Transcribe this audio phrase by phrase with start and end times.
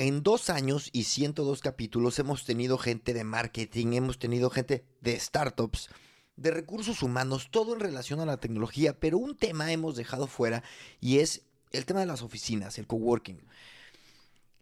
[0.00, 5.20] en dos años y 102 capítulos hemos tenido gente de marketing, hemos tenido gente de
[5.20, 5.90] startups,
[6.36, 10.64] de recursos humanos, todo en relación a la tecnología, pero un tema hemos dejado fuera
[11.02, 13.42] y es el tema de las oficinas, el coworking.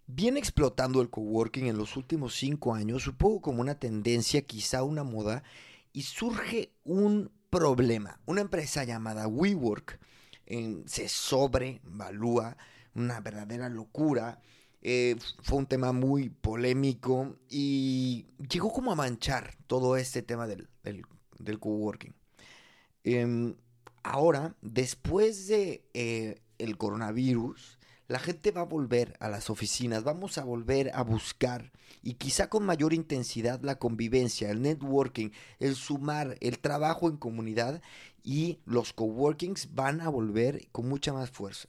[0.09, 5.05] Viene explotando el coworking en los últimos cinco años, supongo como una tendencia, quizá una
[5.05, 5.45] moda,
[5.93, 8.19] y surge un problema.
[8.27, 10.01] Una empresa llamada WeWork
[10.87, 12.57] se sobrevalúa,
[12.93, 14.43] una verdadera locura.
[14.81, 20.69] Eh, fue un tema muy polémico y llegó como a manchar todo este tema del,
[20.83, 22.15] del, coworking.
[23.03, 23.57] Em,
[24.05, 30.39] ahora, después de eh, el coronavirus, la gente va a volver a las oficinas, vamos
[30.39, 31.73] a volver a buscar
[32.03, 37.83] y quizá con mayor intensidad la convivencia, el networking, el sumar, el trabajo en comunidad
[38.23, 41.69] y los coworkings van a volver con mucha más fuerza.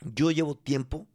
[0.00, 1.06] Yo llevo tiempo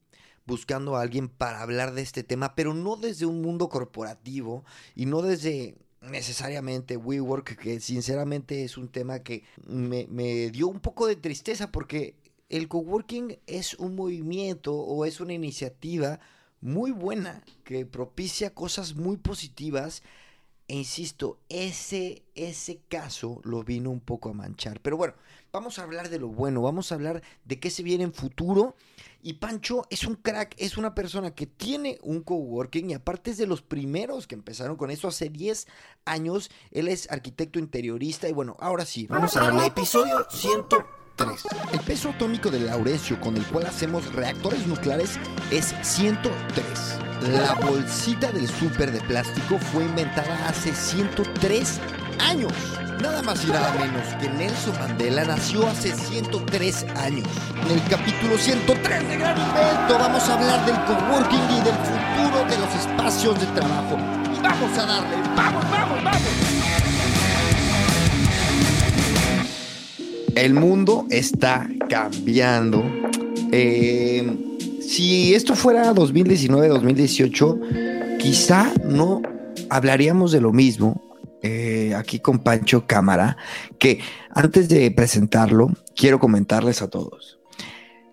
[0.45, 4.63] buscando a alguien para hablar de este tema, pero no desde un mundo corporativo
[4.95, 10.05] y no desde necesariamente WeWork, que sinceramente es un tema que me,
[10.51, 12.15] dio un poco de tristeza porque
[12.49, 16.19] el coworking es un movimiento o es una iniciativa
[16.61, 20.03] muy buena que propicia cosas muy positivas.
[20.67, 24.79] E insisto, ese, ese caso lo vino un poco a manchar.
[24.79, 25.13] Pero bueno,
[25.51, 28.75] vamos a hablar de lo bueno, vamos a hablar de qué se viene en futuro.
[29.21, 33.37] Y Pancho es un crack, es una persona que tiene un coworking y aparte es
[33.37, 35.67] de los primeros que empezaron con eso hace 10
[36.05, 36.49] años.
[36.71, 41.02] Él es arquitecto interiorista y bueno, ahora sí, vamos a darle episodio 100.
[41.15, 41.29] 3.
[41.73, 45.19] El peso atómico del laurecio con el cual hacemos reactores nucleares
[45.51, 46.63] es 103.
[47.31, 51.79] La bolsita del súper de plástico fue inventada hace 103
[52.19, 52.51] años.
[53.01, 57.27] Nada más y nada menos que Nelson Mandela nació hace 103 años.
[57.65, 62.45] En el capítulo 103 de Gran Invento vamos a hablar del coworking y del futuro
[62.49, 63.97] de los espacios de trabajo.
[64.41, 66.62] Vamos a darle, vamos, vamos, vamos.
[70.35, 72.83] El mundo está cambiando.
[73.51, 74.23] Eh,
[74.81, 79.21] si esto fuera 2019-2018, quizá no
[79.69, 81.01] hablaríamos de lo mismo.
[81.45, 83.35] Eh, aquí con Pancho Cámara,
[83.77, 83.99] que
[84.29, 87.37] antes de presentarlo, quiero comentarles a todos.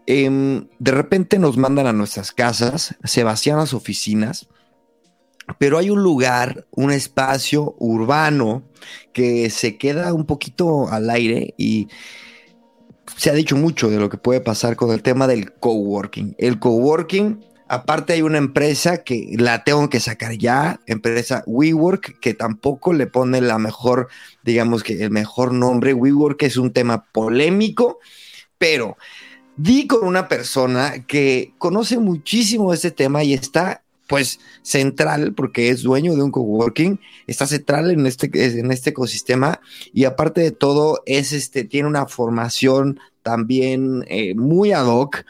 [0.06, 4.48] Em, de repente nos mandan a nuestras casas, se vacían las oficinas,
[5.58, 8.62] pero hay un lugar, un espacio urbano
[9.12, 11.88] que se queda un poquito al aire y
[13.16, 16.34] se ha dicho mucho de lo que puede pasar con el tema del coworking.
[16.38, 22.34] El coworking, aparte hay una empresa que la tengo que sacar ya, empresa WeWork, que
[22.34, 24.08] tampoco le pone la mejor,
[24.42, 25.92] digamos que el mejor nombre.
[25.92, 27.98] WeWork es un tema polémico,
[28.58, 28.96] pero
[29.56, 35.82] di con una persona que conoce muchísimo este tema y está pues central, porque es
[35.82, 36.98] dueño de un coworking,
[37.28, 38.28] está central en este,
[38.58, 39.60] en este ecosistema
[39.92, 45.24] y aparte de todo, es este, tiene una formación también eh, muy ad hoc.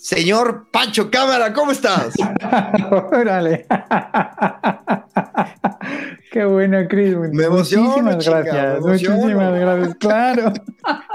[0.00, 2.14] Señor Pancho Cámara, ¿cómo estás?
[3.12, 3.66] Órale.
[6.32, 7.14] Qué bueno, Chris.
[7.16, 8.80] Me Muchísimas gracias.
[8.80, 9.94] Muchísimas gracias.
[9.96, 10.54] Claro.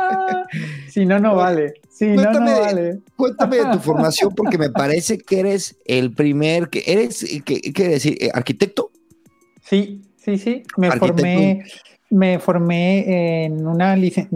[0.87, 1.73] si no, no vale.
[1.89, 2.99] Si no, no vale.
[3.15, 7.93] Cuéntame de tu formación porque me parece que eres el primer, que eres, ¿qué quiere
[7.93, 8.19] decir?
[8.21, 8.91] Eh, ¿Arquitecto?
[9.63, 10.61] Sí, sí, sí.
[10.77, 11.63] Me formé,
[12.09, 14.27] me formé en una hice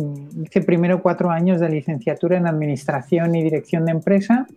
[0.65, 4.47] primero cuatro años de licenciatura en administración y dirección de empresa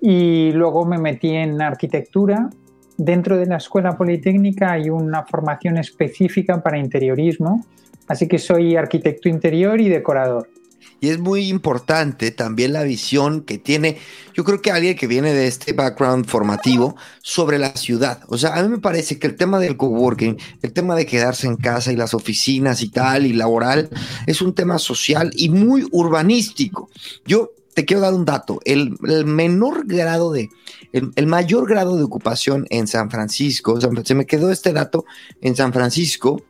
[0.00, 2.50] y luego me metí en arquitectura.
[2.96, 7.64] Dentro de la escuela politécnica hay una formación específica para interiorismo,
[8.08, 10.48] así que soy arquitecto interior y decorador.
[11.02, 13.98] Y es muy importante también la visión que tiene,
[14.34, 18.20] yo creo que alguien que viene de este background formativo sobre la ciudad.
[18.28, 21.48] O sea, a mí me parece que el tema del coworking, el tema de quedarse
[21.48, 23.90] en casa y las oficinas y tal, y laboral,
[24.28, 26.88] es un tema social y muy urbanístico.
[27.26, 28.60] Yo te quiero dar un dato.
[28.64, 30.50] El, menor grado de,
[30.92, 35.04] el, mayor grado de ocupación en San Francisco, se me quedó este dato
[35.40, 36.44] en San Francisco,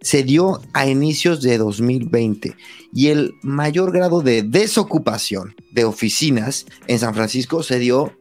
[0.00, 2.56] se dio a inicios de 2020
[2.92, 8.16] y el mayor grado de desocupación de oficinas en San Francisco se dio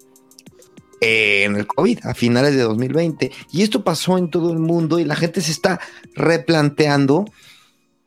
[1.00, 5.06] en el COVID a finales de 2020 y esto pasó en todo el mundo y
[5.06, 5.80] la gente se está
[6.16, 7.26] replanteando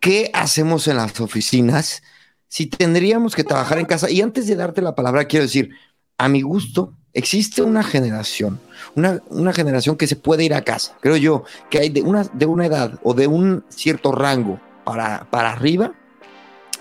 [0.00, 2.02] qué hacemos en las oficinas
[2.48, 4.10] si tendríamos que trabajar en casa.
[4.10, 5.70] Y antes de darte la palabra quiero decir
[6.18, 8.60] a mi gusto existe una generación,
[8.94, 12.46] una, generación que se puede ir a casa, creo yo, que hay de una, de
[12.46, 15.92] una edad o de un cierto rango para, para arriba,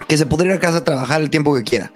[0.08, 1.92] que se podría ir a casa a trabajar el tiempo que quiera.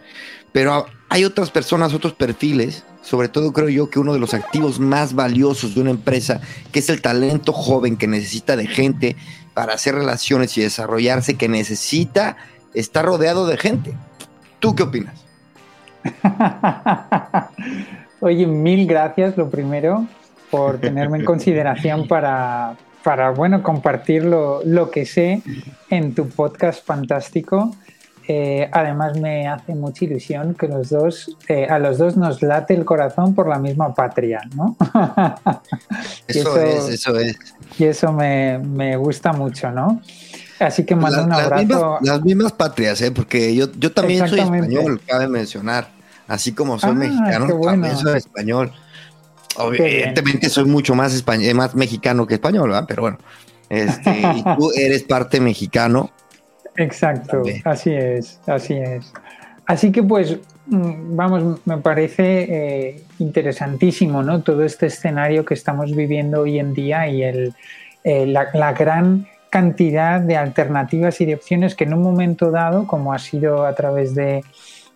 [0.51, 4.79] Pero hay otras personas, otros perfiles sobre todo creo yo que uno de los activos
[4.79, 6.39] más valiosos de una empresa,
[6.71, 9.17] que es el talento joven que necesita de gente
[9.53, 12.37] para hacer relaciones y desarrollarse, que necesita
[12.73, 13.93] estar rodeado de gente.
[14.59, 15.25] ¿Tú qué opinas?
[18.23, 20.07] Oye, mil gracias, lo primero,
[20.49, 25.41] por tenerme en consideración para, para bueno, compartir lo, lo que sé
[25.89, 27.75] en tu podcast fantástico.
[28.29, 32.73] Eh, además me hace mucha ilusión que los dos, eh, a los dos nos late
[32.73, 34.77] el corazón por la misma patria, ¿no?
[36.29, 37.37] eso, es, eso es.
[37.77, 40.01] Y eso me, me gusta mucho, ¿no?
[40.59, 41.97] Así que mando un abrazo.
[41.99, 43.11] Las mismas, patrias, ¿eh?
[43.11, 46.02] Porque yo, yo también soy español, cabe mencionar.
[46.27, 48.71] Así como soy ah, mexicano, también soy español.
[49.59, 52.85] Evidentemente soy mucho más, español, más mexicano que español, ¿verdad?
[52.87, 53.17] Pero bueno,
[53.69, 56.11] este, y tú eres parte mexicano
[56.75, 59.13] Exacto, así es, así es.
[59.65, 64.41] Así que pues, mm, vamos, me parece eh, interesantísimo, ¿no?
[64.41, 67.53] Todo este escenario que estamos viviendo hoy en día y el,
[68.03, 73.13] eh, la, gran cantidad de alternativas y de opciones que en un momento dado, como
[73.13, 74.43] ha sido a través de,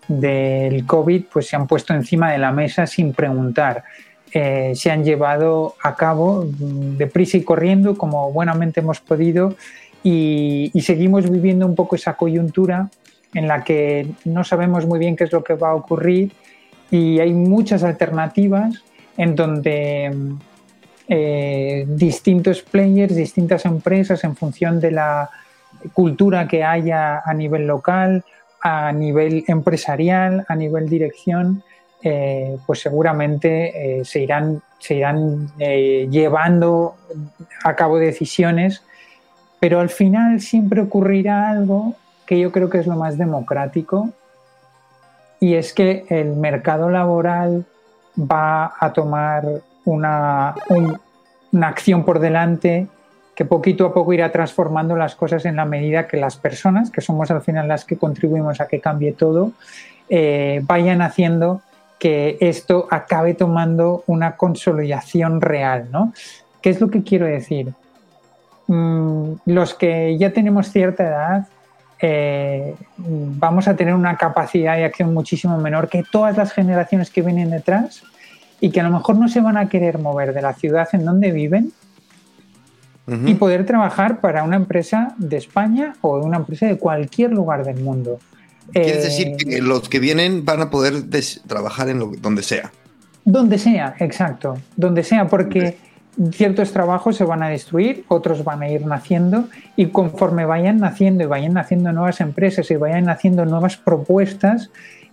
[0.08, 3.84] del COVID, pues se han puesto encima de la mesa sin preguntar.
[4.32, 9.56] Eh, se han llevado a cabo mm, deprisa y corriendo, como buenamente hemos podido,
[10.04, 12.90] y, seguimos viviendo un poco esa coyuntura
[13.34, 16.32] en la que no sabemos muy bien qué es lo que va a ocurrir
[16.90, 18.84] y hay muchas alternativas
[19.18, 20.16] en donde
[21.10, 25.30] eh, distintos players, distintas empresas en función de la
[25.94, 28.24] cultura que haya a nivel local,
[28.62, 31.64] a nivel empresarial, a nivel dirección,
[32.04, 36.96] eh, pues seguramente eh, se irán, se irán llevando
[37.64, 38.84] a cabo decisiones
[39.60, 41.96] pero al final siempre ocurrirá algo
[42.26, 44.10] que yo creo que es lo más democrático
[45.40, 47.66] y es que el mercado laboral
[48.20, 49.46] va a tomar
[49.86, 50.56] una,
[51.52, 52.88] una acción por delante
[53.38, 57.02] que poquito a poco irá transformando las cosas en la medida que las personas, que
[57.02, 59.52] somos al final las que contribuimos a que cambie todo,
[60.10, 61.62] eh, vayan haciendo
[62.00, 65.88] que esto acabe tomando una consolidación real.
[65.92, 66.14] ¿no?
[66.64, 67.76] ¿Qué es lo que quiero decir?
[68.66, 71.48] Mm, los que ya tenemos cierta edad
[72.00, 77.22] eh, vamos a tener una capacidad de acción muchísimo menor que todas las generaciones que
[77.22, 78.02] vienen detrás
[78.60, 81.06] y que a lo mejor no se van a querer mover de la ciudad en
[81.06, 81.72] donde viven
[83.08, 87.82] y poder trabajar para una empresa de España o una empresa de cualquier lugar del
[87.82, 88.20] mundo.
[88.74, 91.04] Quiere decir eh, que los que vienen van a poder
[91.48, 92.72] trabajar en lo, donde sea.
[93.24, 95.78] Donde sea, exacto, donde sea, porque
[96.32, 101.24] ciertos trabajos se van a destruir, otros van a ir naciendo y conforme vayan naciendo
[101.24, 104.70] y vayan naciendo nuevas empresas y vayan naciendo nuevas propuestas,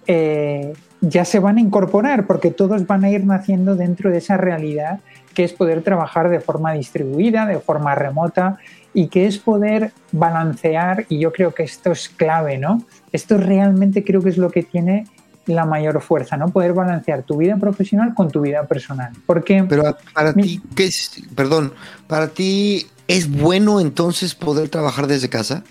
[0.07, 4.37] eh, ya se van a incorporar porque todos van a ir naciendo dentro de esa
[4.37, 5.01] realidad
[5.35, 8.59] que es poder trabajar de forma distribuida, de forma remota
[8.95, 12.85] y que es poder balancear, y yo creo que esto es clave, ¿no?
[13.11, 15.07] Esto realmente creo que es lo que tiene
[15.47, 16.49] la mayor fuerza, ¿no?
[16.49, 19.13] Poder balancear tu vida profesional con tu vida personal.
[19.27, 19.65] Porque.
[19.69, 21.23] Pero para ti, ¿qué es?
[21.35, 21.75] Perdón,
[22.07, 25.65] ¿para ti es bueno entonces poder trabajar desde casa?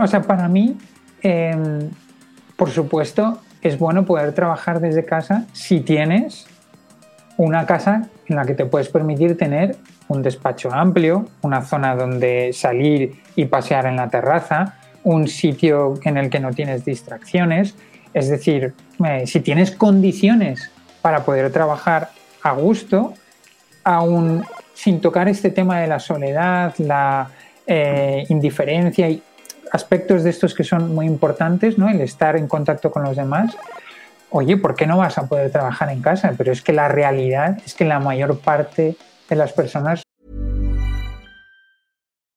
[0.00, 0.78] o sea, para mí,
[1.22, 1.90] em,
[2.56, 6.46] por supuesto, es bueno poder trabajar desde casa si tienes
[7.44, 12.52] una casa en la que te puedes permitir tener un despacho amplio, una zona donde
[12.52, 17.74] salir y pasear en la terraza, un sitio en el que no tienes distracciones,
[18.14, 20.70] es decir, eh, si tienes condiciones
[21.00, 22.10] para poder trabajar
[22.42, 23.14] a gusto,
[23.82, 24.44] aún
[24.74, 27.28] sin tocar este tema de la soledad, la
[27.66, 29.20] eh, indiferencia y
[29.72, 31.88] aspectos de estos que son muy importantes, ¿no?
[31.88, 33.56] El estar en contacto con los demás.
[34.34, 36.34] Oye, ¿por qué no vas a poder trabajar en casa?
[36.36, 38.96] Pero es que la realidad es que la mayor parte
[39.28, 40.02] de las personas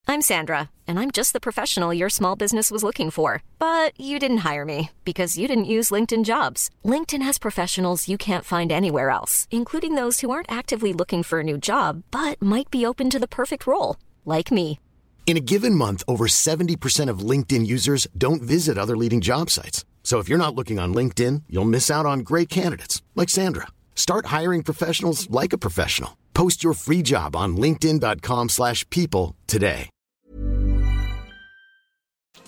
[0.07, 3.41] I'm Sandra, and I'm just the professional your small business was looking for.
[3.57, 6.69] But you didn't hire me because you didn't use LinkedIn jobs.
[6.83, 11.39] LinkedIn has professionals you can't find anywhere else, including those who aren't actively looking for
[11.39, 14.79] a new job but might be open to the perfect role, like me.
[15.25, 19.85] In a given month, over 70% of LinkedIn users don't visit other leading job sites.
[20.05, 23.67] So if you're not looking on LinkedIn, you'll miss out on great candidates like Sandra.
[23.95, 26.15] Start hiring professionals like a professional.
[26.33, 29.89] Post your free job on linkedin.com/people today.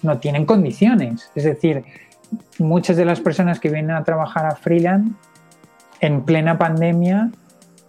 [0.01, 1.29] no tienen condiciones.
[1.35, 1.83] Es decir,
[2.59, 5.11] muchas de las personas que vienen a trabajar a freelance
[5.99, 7.31] en plena pandemia,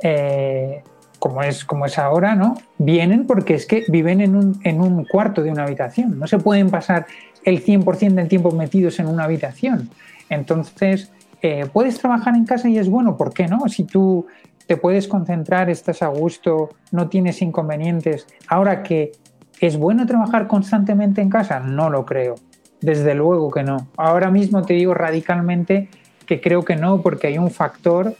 [0.03, 0.83] eh,
[1.19, 2.57] como, es, como es ahora, ¿no?
[2.79, 6.19] Vienen porque es que viven en un, en un cuarto de una habitación.
[6.19, 7.07] No se pueden pasar
[7.45, 9.91] el 100% del tiempo metidos en una habitación.
[10.29, 11.11] Entonces,
[11.43, 13.69] eh, puedes trabajar en casa y es bueno, ¿por qué no?
[13.69, 14.27] Si tú
[14.67, 18.27] te puedes concentrar, estás a gusto, no tienes inconvenientes.
[18.49, 19.13] Ahora que
[19.61, 22.35] es bueno trabajar constantemente en casa, no lo creo.
[22.81, 23.89] Desde luego que no.
[23.97, 25.89] Ahora mismo te digo radicalmente
[26.27, 28.15] que creo que no, porque hay un factor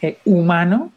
[0.00, 0.90] eh, humano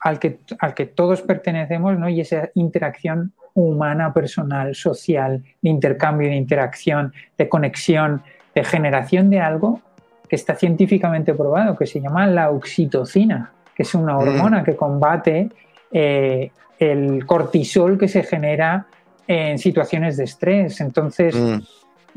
[0.00, 2.08] al que, al que todos pertenecemos, ¿no?
[2.08, 8.22] Y esa interacción humana, personal, social, de intercambio, de interacción, de conexión,
[8.54, 9.80] de generación de algo
[10.28, 15.50] que está científicamente probado, que se llama la oxitocina, que es una hormona que combate
[15.90, 18.86] eh, el cortisol que se genera
[19.26, 20.80] en situaciones de estrés.
[20.80, 21.58] Entonces, mm.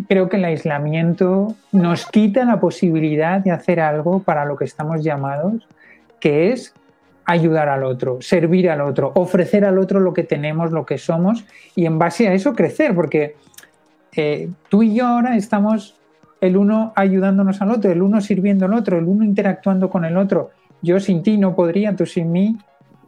[0.08, 5.04] creo que el aislamiento nos quita la posibilidad de hacer algo para lo que estamos
[5.04, 5.68] llamados,
[6.20, 6.74] que es
[7.26, 11.46] ayudar al otro, servir al otro, ofrecer al otro lo que tenemos, lo que somos
[11.76, 13.36] y en base a eso crecer, porque
[14.16, 15.96] eh, tú y yo ahora estamos
[16.42, 20.18] el uno ayudándonos al otro, el uno sirviendo al otro, el uno interactuando con el
[20.18, 20.52] otro.
[20.82, 22.58] Yo sin ti no podría, tú sin mí,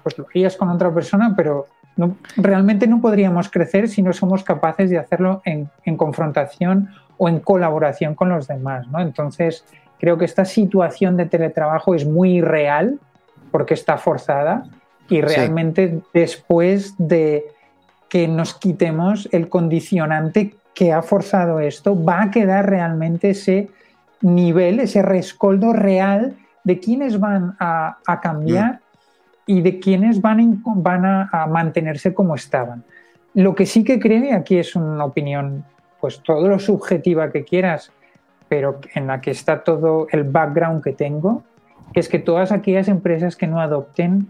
[0.02, 1.68] pues lo harías con otra persona, pero
[1.98, 7.40] no, realmente no podríamos crecer si no somos capaces de hacerlo en, confrontación o en
[7.40, 8.88] colaboración con los demás.
[8.88, 9.02] ¿no?
[9.02, 9.66] Entonces,
[10.00, 13.00] creo que esta situación de teletrabajo es muy real
[13.56, 14.66] porque está forzada
[15.08, 17.46] y realmente después de
[18.10, 23.70] que nos quitemos el condicionante que ha forzado esto, va a quedar realmente ese
[24.20, 26.36] nivel, ese rescoldo real
[26.66, 28.80] de quienes van a, cambiar mm.
[29.46, 32.84] y de quienes van, van a, mantenerse como estaban.
[33.36, 35.64] Lo que sí que creo, y aquí es una opinión,
[36.02, 37.90] pues todo lo subjetiva que quieras,
[38.50, 41.44] pero en la que está todo el background que tengo,
[41.94, 44.28] es que todas aquellas empresas que no adopten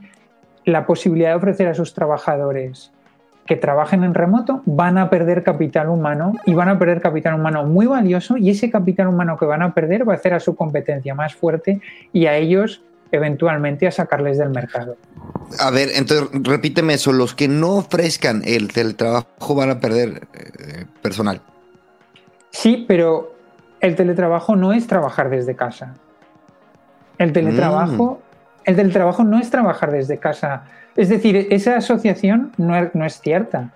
[0.65, 2.91] la posibilidad de ofrecer a sus trabajadores
[3.45, 7.63] que trabajen en remoto van a perder capital humano y van a perder capital humano
[7.63, 10.55] muy valioso y ese capital humano que van a perder va a hacer a su
[10.55, 11.79] competencia más fuerte
[12.11, 12.81] y a ellos
[13.11, 14.97] eventualmente a sacarles del mercado.
[15.59, 20.85] A ver, entonces repíteme eso, los que no ofrezcan el teletrabajo van a perder eh,
[21.03, 21.39] personal.
[22.49, 23.35] Sí, pero
[23.79, 25.93] el teletrabajo no es trabajar desde casa.
[27.17, 28.69] El teletrabajo, mm.
[28.69, 30.63] el teletrabajo no es trabajar desde casa.
[30.95, 33.71] Es decir, esa asociación no es, no es cierta.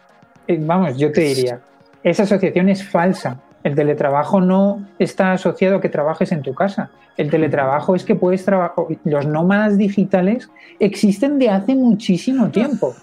[0.47, 1.59] Eh, vamos, yo te diría,
[2.03, 3.39] esa asociación es falsa.
[3.63, 6.91] El teletrabajo no está asociado a que trabajes en tu casa.
[7.17, 8.85] El teletrabajo es que puedes trabajar.
[9.03, 12.95] Los nómadas digitales existen de hace muchísimo tiempo.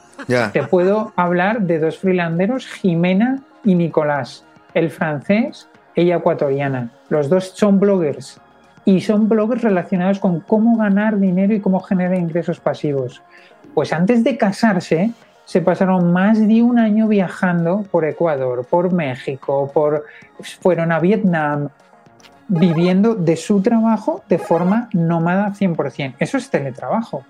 [0.53, 4.45] Te puedo hablar de dos freelanderos, Jimena y Nicolás.
[4.73, 6.91] El francés, ella ecuatoriana.
[7.11, 8.41] Los dos son bloggers
[8.87, 13.21] y son blogs relacionados con cómo ganar dinero y cómo generar ingresos pasivos.
[13.75, 15.11] Pues antes de casarse,
[15.45, 20.05] se pasaron más de un año viajando por Ecuador, por México, por,
[20.61, 21.69] fueron a Vietnam,
[22.47, 26.15] viviendo de su trabajo de forma nómada 100%.
[26.21, 27.25] Eso es teletrabajo.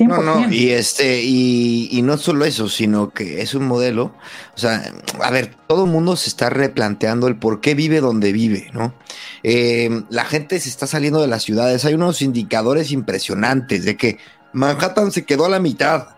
[0.00, 4.14] No, no, y este, y, no solo eso, sino que es un modelo.
[4.54, 8.32] O sea, a ver, todo el mundo se está replanteando el por qué vive donde
[8.32, 8.94] vive, ¿no?
[9.42, 11.84] Eh, la gente se está saliendo de las ciudades.
[11.84, 14.18] Hay unos indicadores impresionantes de que
[14.52, 16.08] Manhattan se quedó a la mitad.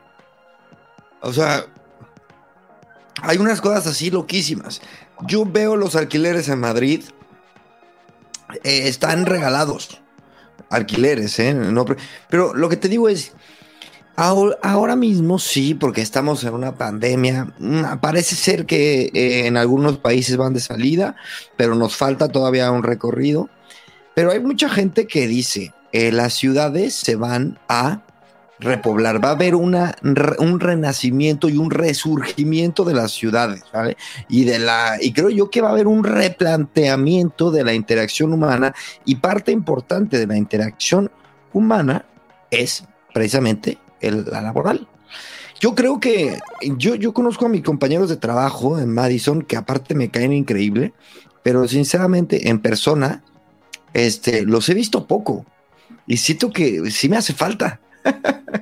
[1.20, 1.66] O sea,
[3.22, 4.80] hay unas cosas así loquísimas.
[5.26, 7.04] Yo veo los alquileres en Madrid,
[8.64, 10.00] eh, están regalados.
[10.70, 11.54] Alquileres, ¿eh?
[11.54, 11.84] No,
[12.28, 13.32] pero lo que te digo es,
[14.18, 17.52] Ahora, mismo sí, porque estamos en una pandemia.
[17.58, 21.16] Mm, parece ser que eh, en algunos países van de salida,
[21.58, 23.50] pero nos falta todavía un recorrido.
[24.14, 28.05] Pero hay mucha gente que dice, eh, las ciudades se van a
[28.58, 33.96] repoblar, va a haber un renacimiento y un resurgimiento de las ciudades, ¿vale?
[34.28, 38.32] Y, de la, y creo yo que va a haber un replanteamiento de la interacción
[38.32, 41.10] humana y parte importante de la interacción
[41.52, 42.04] humana
[42.50, 44.88] es precisamente la laboral.
[45.60, 46.38] Yo creo que
[46.76, 50.92] yo, yo conozco a mis compañeros de trabajo en Madison que aparte me caen increíble,
[51.42, 53.22] pero sinceramente en persona
[53.94, 55.46] este, los he visto poco
[56.06, 57.80] y siento que sí me hace falta.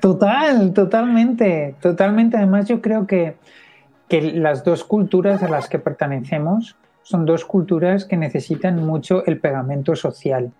[0.00, 2.36] Total, totalmente, totalmente.
[2.36, 3.36] Además yo creo que,
[4.08, 9.38] que las dos culturas a las que pertenecemos son dos culturas que necesitan mucho el
[9.38, 10.52] pegamento social.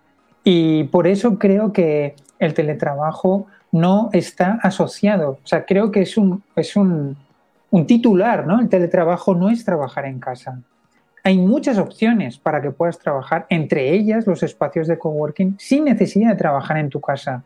[0.45, 5.39] Y por eso creo que el teletrabajo no está asociado.
[5.43, 7.17] O sea, creo que es un, es un,
[7.87, 8.61] titular, ¿no?
[8.61, 10.61] El teletrabajo no es trabajar en casa.
[11.25, 16.31] Hay muchas opciones para que puedas trabajar, entre ellas los espacios de coworking, sin necesidad
[16.31, 17.43] de trabajar en tu casa.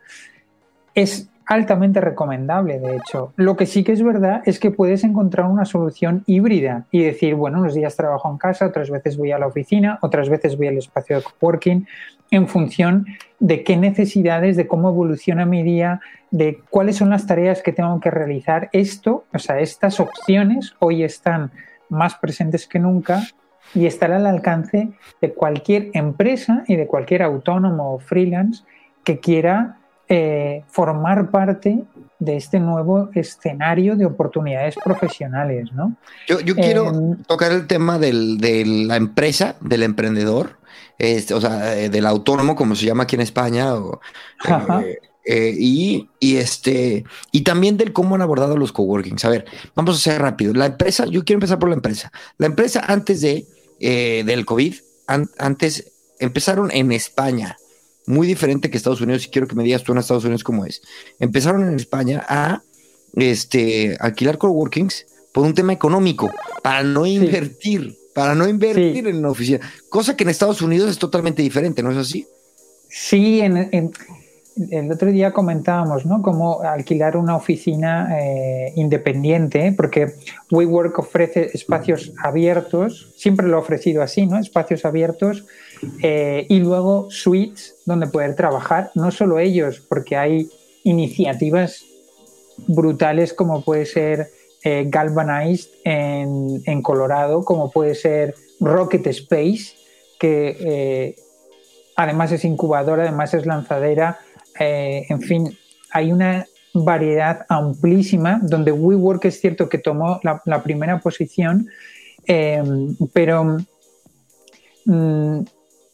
[0.99, 3.33] Es altamente recomendable, de hecho.
[3.37, 7.37] Lo que sí que es verdad es que puedes encontrar una solución híbrida y decir,
[7.37, 10.67] bueno, unos días trabajo en casa, otras veces voy a la oficina, otras veces voy
[10.67, 11.87] al espacio de coworking,
[12.33, 13.07] en función
[13.39, 16.01] de qué necesidades, de cómo evoluciona mi día,
[16.33, 18.69] de cuáles son las tareas que tengo que realizar.
[18.73, 21.53] Esto, o sea, estas opciones hoy están
[21.89, 23.23] más presentes que nunca
[23.73, 24.89] y estará al alcance
[25.21, 28.65] de cualquier empresa y de cualquier autónomo o freelance
[29.05, 29.79] que quiera
[30.11, 31.85] eh, formar parte
[32.19, 35.97] de este nuevo escenario de oportunidades profesionales, ¿no?
[36.27, 40.57] Yo, quiero em, tocar el tema de la empresa, del emprendedor,
[40.97, 43.75] este, o sea, eh, del autónomo, como se llama aquí en España,
[45.27, 49.27] eh, y, este, y también del cómo han abordado los coworkings.
[49.27, 50.55] A ver, vamos a hacer rápido.
[50.55, 52.11] La empresa, yo quiero empezar por la empresa.
[52.39, 53.45] La empresa antes de,
[53.79, 54.75] del COVID,
[55.07, 57.59] antes empezaron en España
[58.09, 60.65] muy diferente que Estados Unidos, y quiero que me digas tú en Estados Unidos cómo
[60.65, 60.81] es.
[61.19, 62.63] Empezaron en España a
[63.15, 69.31] este, alquilar coworkings por un tema económico, para no invertir, para no invertir en una
[69.31, 72.27] oficina, cosa que en Estados Unidos es totalmente diferente, ¿no es así?
[72.89, 73.93] Sí, en,
[74.71, 76.23] el otro día comentábamos, ¿no?
[76.23, 80.15] Cómo alquilar una oficina eh, independiente, porque
[80.51, 84.39] WeWork ofrece espacios abiertos, siempre lo ha ofrecido así, ¿no?
[84.39, 85.45] Espacios abiertos
[86.03, 90.49] eh, y luego suites donde poder trabajar, no solo ellos, porque hay
[90.85, 91.85] iniciativas
[92.67, 94.29] brutales como puede ser
[94.65, 99.75] eh, Galvanized en, Colorado, como puede ser Rocket Space,
[100.19, 101.15] que
[101.97, 104.19] además es incubadora, además es lanzadera,
[104.59, 105.59] eh, en fin,
[105.91, 111.69] hay una variedad amplísima donde WeWork es cierto que tomó la, primera posición,
[112.27, 112.63] eh,
[113.13, 113.59] pero
[114.85, 115.41] mm,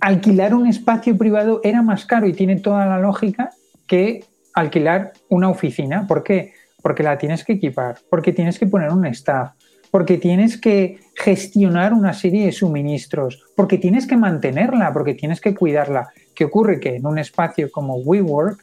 [0.05, 3.51] alquilar un espacio privado era más caro y tiene toda la lógica
[3.87, 6.07] que alquilar una oficina.
[6.07, 6.53] ¿Por qué?
[6.83, 9.53] Porque la tienes que equipar, porque tienes que poner un staff,
[9.91, 15.55] porque tienes que gestionar una serie de suministros, porque tienes que mantenerla, porque tienes que
[15.55, 16.11] cuidarla.
[16.35, 16.81] ¿Qué ocurre?
[16.81, 18.63] Que en un espacio como WeWork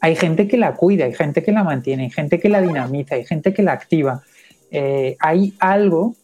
[0.00, 3.16] hay gente que la cuida, hay gente que la mantiene, hay gente que la dinamiza,
[3.16, 4.22] hay gente que la activa.
[4.70, 6.14] Eh, hay algo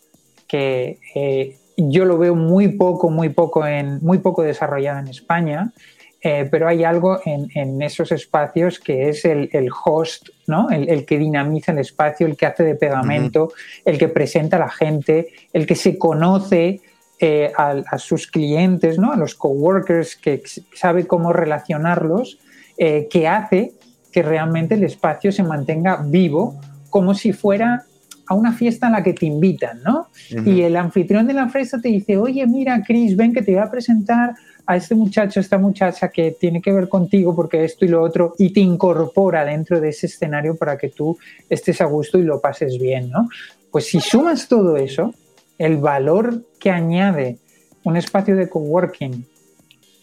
[0.49, 5.73] que eh, yo lo veo muy poco, muy poco, en, muy poco desarrollado en España,
[6.21, 10.71] eh, pero hay algo en, esos espacios que es el, host, ¿no?
[10.71, 13.53] El, que dinamiza el espacio, el que hace de pegamento,
[13.85, 16.81] el que presenta a la gente, el que se conoce,
[17.21, 19.13] eh, a, sus clientes, ¿no?
[19.13, 20.43] a los coworkers, que
[20.75, 22.39] sabe cómo relacionarlos,
[22.77, 23.73] eh, que hace
[24.11, 26.61] que realmente el espacio se mantenga vivo,
[26.91, 27.85] como si fuera
[28.27, 30.09] a una fiesta en la que te invitan, ¿no?
[30.45, 33.61] Y el anfitrión de la fiesta te dice, oye, mira, Chris, ven que te voy
[33.61, 34.35] a presentar
[34.67, 38.35] a este muchacho, esta muchacha que tiene que ver contigo porque esto y lo otro,
[38.39, 41.19] y te incorpora dentro de ese escenario para que tú
[41.51, 43.29] estés a gusto y lo pases bien, ¿no?
[43.71, 45.15] Pues si sumas todo eso,
[45.59, 47.39] el valor que añade
[47.83, 49.27] un espacio de coworking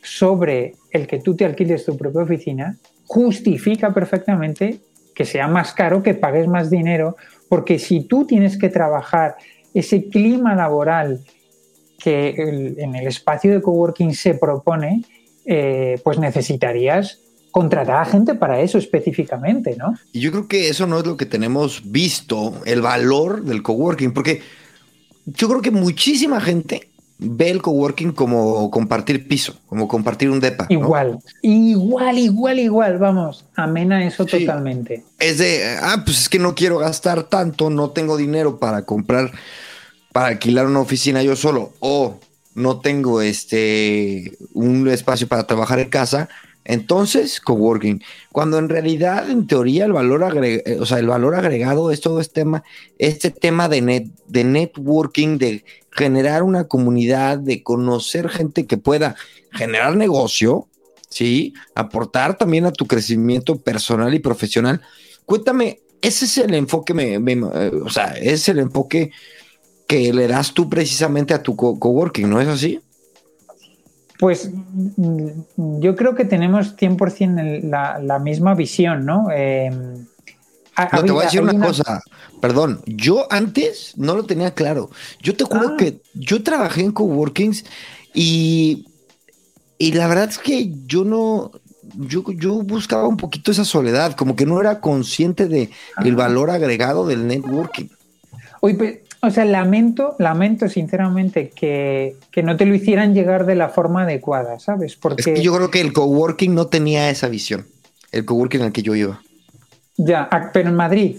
[0.04, 4.80] sobre el que tú te alquiles tu propia oficina justifica perfectamente
[5.14, 7.18] que sea más caro, que pagues más dinero,
[7.52, 9.36] porque si tú tienes que trabajar
[9.74, 11.20] ese clima laboral
[12.02, 12.30] que
[12.78, 15.04] en el espacio de coworking se propone,
[15.44, 17.20] eh, pues necesitarías
[17.52, 19.96] contratar a gente para eso específicamente, ¿no?
[20.14, 24.14] Y yo creo que eso no es lo que tenemos visto, el valor del coworking,
[24.14, 24.42] porque
[25.26, 26.91] yo creo que muchísima gente
[27.24, 30.66] ve el coworking como compartir piso, como compartir un depa.
[30.70, 35.06] Igual, igual, igual, igual, vamos, amena eso totalmente.
[35.20, 39.32] Es de, ah, pues es que no quiero gastar tanto, no tengo dinero para comprar,
[40.12, 42.20] para alquilar una oficina yo solo, o
[42.56, 46.28] no tengo este, un espacio para trabajar en casa,
[46.64, 51.34] entonces, coworking, cuando en realidad, en teoría, el valor, agregado, eh, o sea, el valor
[51.34, 52.64] agregado es todo este tema,
[53.00, 59.16] este tema de, net, de networking, de generar una comunidad, de conocer gente que pueda
[59.52, 60.68] generar negocio,
[61.10, 61.54] ¿sí?
[61.76, 64.82] Aportar también a tu crecimiento personal y profesional.
[65.26, 69.12] Cuéntame, ese es el enfoque, eh, o sea, es el enfoque
[69.88, 72.80] que le das tú precisamente a tu coworking, ¿no es así?
[74.20, 79.32] Pues mm, yo creo que tenemos 100% la, la misma visión, ¿no?
[79.32, 80.06] Em,
[80.94, 82.02] no, te voy a decir una, cosa,
[82.40, 84.90] perdón, yo antes no lo tenía claro.
[85.22, 85.78] Yo te juro ah.
[85.78, 87.66] que yo trabajé en coworkings
[88.14, 88.88] y,
[89.78, 91.52] y la verdad es que yo no,
[91.96, 95.70] yo, yo buscaba un poquito esa soledad, como que no era consciente de
[96.04, 96.18] el ah.
[96.18, 97.88] valor agregado del networking.
[98.62, 104.04] Oye, o sea, lamento, lamento sinceramente que, no te lo hicieran llegar de la forma
[104.04, 104.96] adecuada, ¿sabes?
[104.96, 107.68] Porque yo creo que el coworking no tenía esa visión,
[108.12, 109.22] el coworking al que yo iba.
[109.98, 111.18] Ya, ah, pero en Madrid.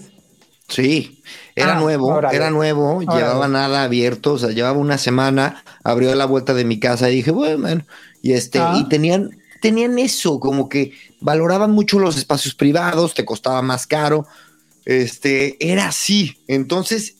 [0.67, 1.21] Sí,
[1.55, 6.25] era ah, nuevo, era nuevo, llevaba nada abierto, o sea, llevaba una semana, abrió la
[6.25, 7.83] vuelta de mi casa y dije, bueno,
[8.21, 8.87] y este, y ah.
[8.89, 14.25] tenían, tenían eso, como que valoraban mucho los espacios privados, te costaba más caro,
[14.85, 17.17] este, era así, entonces,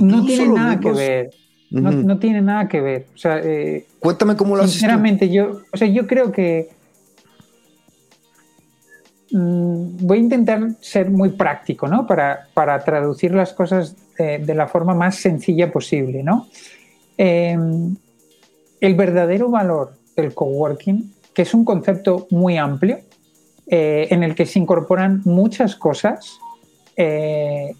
[0.00, 1.30] no tiene nada que ver.
[1.70, 3.06] No, tiene nada que ver.
[3.14, 4.72] O sea, eh, Cuéntame cómo lo haces.
[4.72, 6.70] Sinceramente, yo, o sea, yo creo que
[9.30, 12.06] Mm, voy a intentar ser muy práctico, ¿no?
[12.06, 12.48] Para,
[12.84, 16.48] traducir las cosas de, la forma más sencilla posible, ¿no?
[17.16, 17.94] Em,
[18.80, 23.00] el verdadero valor del coworking, que es un concepto muy amplio,
[23.66, 26.38] eh, en el que se incorporan muchas cosas,
[26.96, 27.74] eh,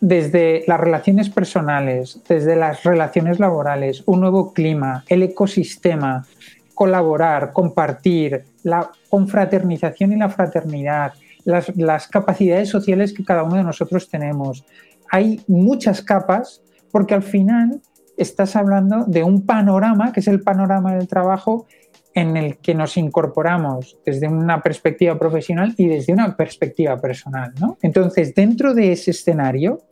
[0.00, 6.26] desde las relaciones personales, desde las relaciones laborales, un nuevo clima, el ecosistema,
[6.74, 11.12] colaborar, compartir, la confraternización y la fraternidad,
[11.44, 14.64] las, capacidades sociales que cada uno de nosotros tenemos.
[15.10, 17.82] Hay muchas capas porque al final
[18.16, 21.66] estás hablando de un panorama, que es el panorama del trabajo,
[22.14, 27.52] en el que nos incorporamos desde una perspectiva profesional y desde una perspectiva personal.
[27.82, 29.82] Entonces, dentro de ese escenario,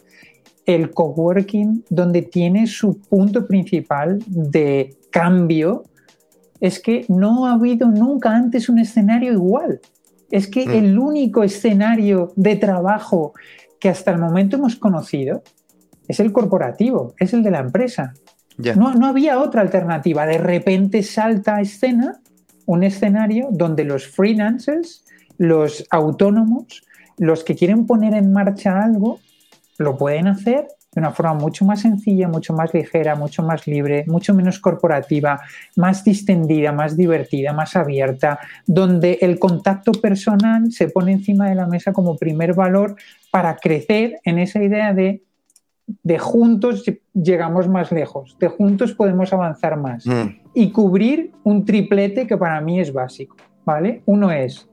[0.65, 5.85] el coworking, donde tiene su punto principal de cambio,
[6.61, 9.81] es que no ha habido nunca antes un escenario igual.
[10.31, 10.71] Es que mm.
[10.71, 13.33] el único escenario de trabajo
[13.79, 15.43] que hasta el momento hemos conocido
[16.07, 18.15] es el corporativo, es el de la empresa.
[18.77, 20.27] No, no había otra alternativa.
[20.27, 22.21] De repente salta a escena
[22.67, 25.05] un escenario donde los freelancers,
[25.39, 26.83] los autónomos,
[27.17, 29.19] los que quieren poner en marcha algo,
[29.79, 34.05] lo pueden hacer de una forma mucho más sencilla, mucho más ligera, mucho más libre,
[34.09, 35.41] mucho menos corporativa,
[35.77, 41.67] más distendida, más divertida, más abierta, donde el contacto personal se pone encima de la
[41.67, 42.97] mesa como primer valor
[43.31, 45.23] para crecer en esa idea de
[46.03, 50.27] de juntos llegamos más lejos, de juntos podemos avanzar más mm.
[50.55, 54.03] y cubrir un triplete que para mí es básico, ¿vale?
[54.07, 54.69] Uno es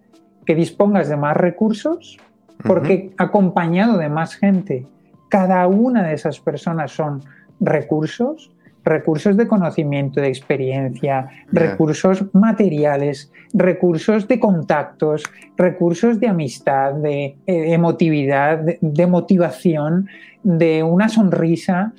[0.46, 2.18] que dispongas de más recursos,
[2.66, 4.86] porque acompañado de más gente
[5.30, 7.24] cada una de esas personas son
[7.60, 8.52] recursos,
[8.84, 15.24] recursos de conocimiento, de experiencia, recursos materiales, recursos de contactos,
[15.58, 20.08] recursos de amistad, de eh, emotividad, de, motivación,
[20.44, 21.94] de una sonrisa,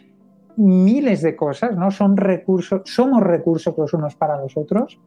[0.57, 1.91] miles de cosas, ¿no?
[1.91, 4.99] Son recursos, somos recursos los unos para los otros.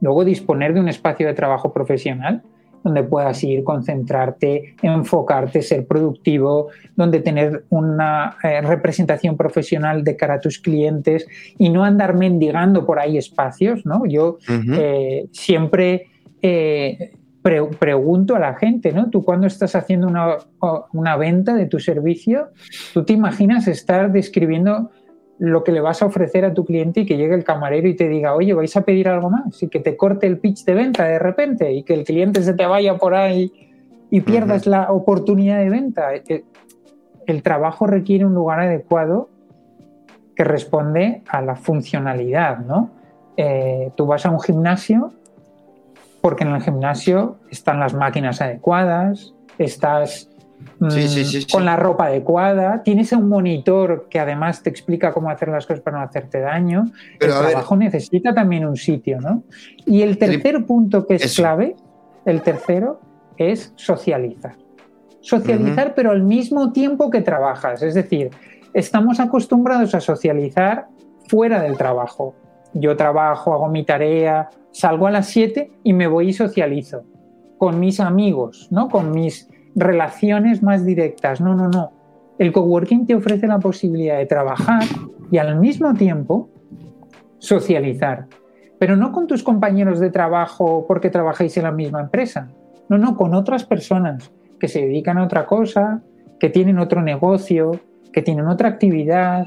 [0.00, 2.42] Luego disponer de un espacio de trabajo profesional
[2.82, 10.34] donde puedas ir, concentrarte, enfocarte, ser productivo, donde tener una eh, representación profesional de cara
[10.34, 11.26] a tus clientes
[11.58, 14.06] y no andar mendigando por ahí espacios, ¿no?
[14.06, 16.06] Yo eh, siempre
[16.42, 17.12] eh,
[17.42, 19.10] pregunto a la gente, ¿no?
[19.10, 20.36] Tú cuando estás haciendo una,
[20.92, 22.48] una venta de tu servicio,
[22.92, 24.90] ¿tú te imaginas estar describiendo
[25.38, 27.94] lo que le vas a ofrecer a tu cliente y que llegue el camarero y
[27.94, 30.74] te diga, oye, vais a pedir algo más y que te corte el pitch de
[30.74, 33.52] venta de repente y que el cliente se te vaya por ahí
[34.10, 36.14] y pierdas la oportunidad de venta.
[36.14, 36.44] Eh,
[37.26, 39.28] el trabajo requiere un lugar adecuado
[40.34, 42.90] que responde a la funcionalidad, ¿no?
[43.36, 45.12] Eh, tú vas a un gimnasio
[46.20, 50.27] porque en el gimnasio están las máquinas adecuadas, estás
[50.80, 50.88] Mm,
[51.50, 55.82] con la ropa adecuada, tienes un monitor que además te explica cómo hacer las cosas
[55.82, 56.84] para no hacerte daño.
[57.18, 59.42] el trabajo necesita también un sitio, ¿no?
[59.86, 61.74] Y el tercer punto que es clave,
[62.24, 63.00] el tercero,
[63.36, 64.56] es socializar.
[65.20, 67.82] Socializar, pero al mismo tiempo que trabajas.
[67.82, 68.30] Es decir,
[68.72, 70.86] estamos acostumbrados a socializar
[71.26, 72.34] fuera del trabajo.
[72.72, 77.02] Yo trabajo, hago mi tarea, salgo a las 7 y me voy y socializo
[77.58, 78.88] con mis amigos, ¿no?
[78.88, 81.40] Con mis relaciones más directas.
[81.40, 81.92] No, no, no.
[82.38, 84.84] El coworking te ofrece la posibilidad de trabajar
[85.30, 86.48] y al mismo tiempo
[87.38, 88.26] socializar.
[88.78, 92.48] Pero no con tus compañeros de trabajo porque trabajáis en la misma empresa.
[92.88, 96.02] No, no, con otras personas que se dedican a otra cosa,
[96.38, 97.80] que tienen otro negocio,
[98.12, 99.46] que tienen otra actividad,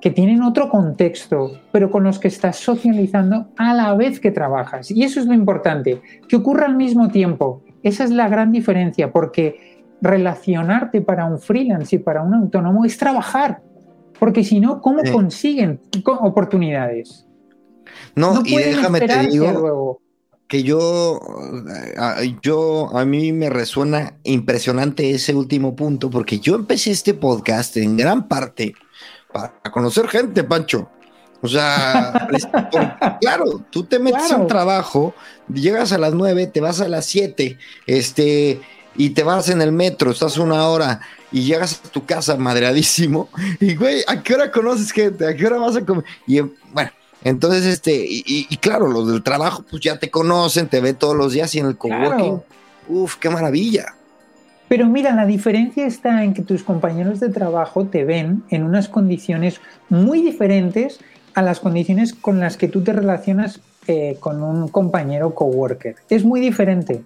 [0.00, 4.90] que tienen otro contexto, pero con los que estás socializando a la vez que trabajas.
[4.90, 9.12] Y eso es lo importante, que ocurra al mismo tiempo, esa es la gran diferencia,
[9.12, 13.62] porque relacionarte para un freelance y para un autónomo es trabajar,
[14.18, 17.26] porque si no, ¿cómo consiguen oportunidades?
[18.16, 20.00] No, y déjame te digo
[20.48, 21.20] que yo,
[22.42, 27.96] yo, a mí me resuena impresionante ese último punto, porque yo empecé este podcast en
[27.96, 28.74] gran parte
[29.32, 30.90] para conocer gente, Pancho.
[31.44, 32.26] O sea,
[33.20, 35.14] claro, tú te metes a un trabajo,
[35.52, 38.62] llegas a las nueve, te vas a las siete, este,
[38.96, 43.28] y te vas en el metro, estás una hora y llegas a tu casa madreadísimo
[43.60, 45.28] y güey, ¿a qué hora conoces gente?
[45.28, 46.04] ¿A qué hora vas a comer?
[46.26, 46.90] Y bueno,
[47.22, 51.34] entonces este, y, claro, los del trabajo pues ya te conocen, te ven todos los
[51.34, 52.40] días y en el coworking,
[52.88, 53.94] uf, qué maravilla.
[54.68, 58.88] Pero mira, la diferencia está en que tus compañeros de trabajo te ven en unas
[58.88, 61.00] condiciones muy diferentes
[61.34, 65.96] a las condiciones con las que tú te relacionas eh, con un compañero coworker.
[66.08, 67.02] Es muy diferente,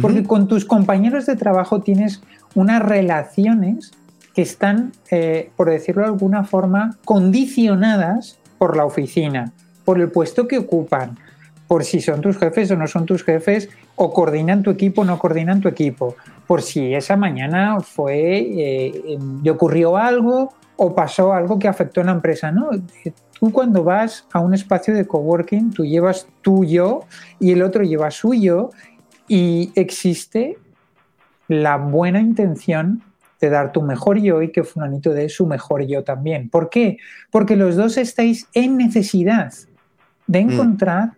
[0.00, 2.22] porque con tus compañeros de trabajo tienes
[2.54, 3.90] unas relaciones
[4.34, 9.52] que están, eh, por decirlo de alguna forma, condicionadas por la oficina,
[9.84, 11.18] por el puesto que ocupan,
[11.66, 15.04] por si son tus jefes o no son tus jefes, o coordinan tu equipo o
[15.04, 16.14] no coordinan tu equipo,
[16.46, 22.04] por si esa mañana fue, eh, em, ocurrió algo o pasó algo que afectó a
[22.04, 22.70] la empresa, ¿no?
[23.40, 27.06] Tú cuando vas a un espacio de coworking, tú llevas tu yo
[27.40, 28.70] y el otro lleva suyo
[29.28, 30.58] y existe
[31.48, 33.02] la buena intención
[33.40, 36.50] de dar tu mejor yo y que fulanito dé su mejor yo también.
[36.50, 36.98] ¿Por qué?
[37.30, 39.54] Porque los dos estáis en necesidad
[40.26, 40.50] de mm.
[40.50, 41.12] encontrar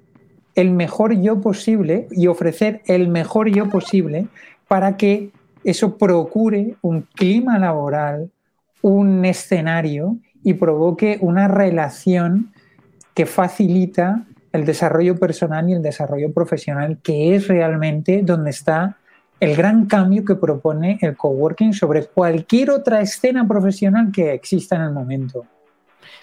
[0.55, 4.29] el mejor yo posible y ofrecer el mejor yo posible
[4.69, 5.31] para que
[5.65, 8.31] eso procure un clima laboral,
[8.81, 12.53] un escenario y provoque una relación
[13.15, 18.99] que facilita el desarrollo personal y el desarrollo profesional, que es realmente donde está
[19.41, 24.83] el gran cambio que propone el coworking sobre cualquier otra escena profesional que exista en
[24.83, 25.45] el momento.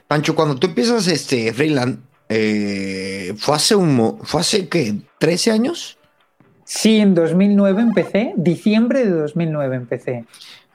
[0.07, 5.97] Pancho, cuando tú empiezas este freelance, eh, ¿fue hace un fue hace qué, 13 años?
[6.63, 10.25] Sí, en 2009 empecé, diciembre de 2009 empecé.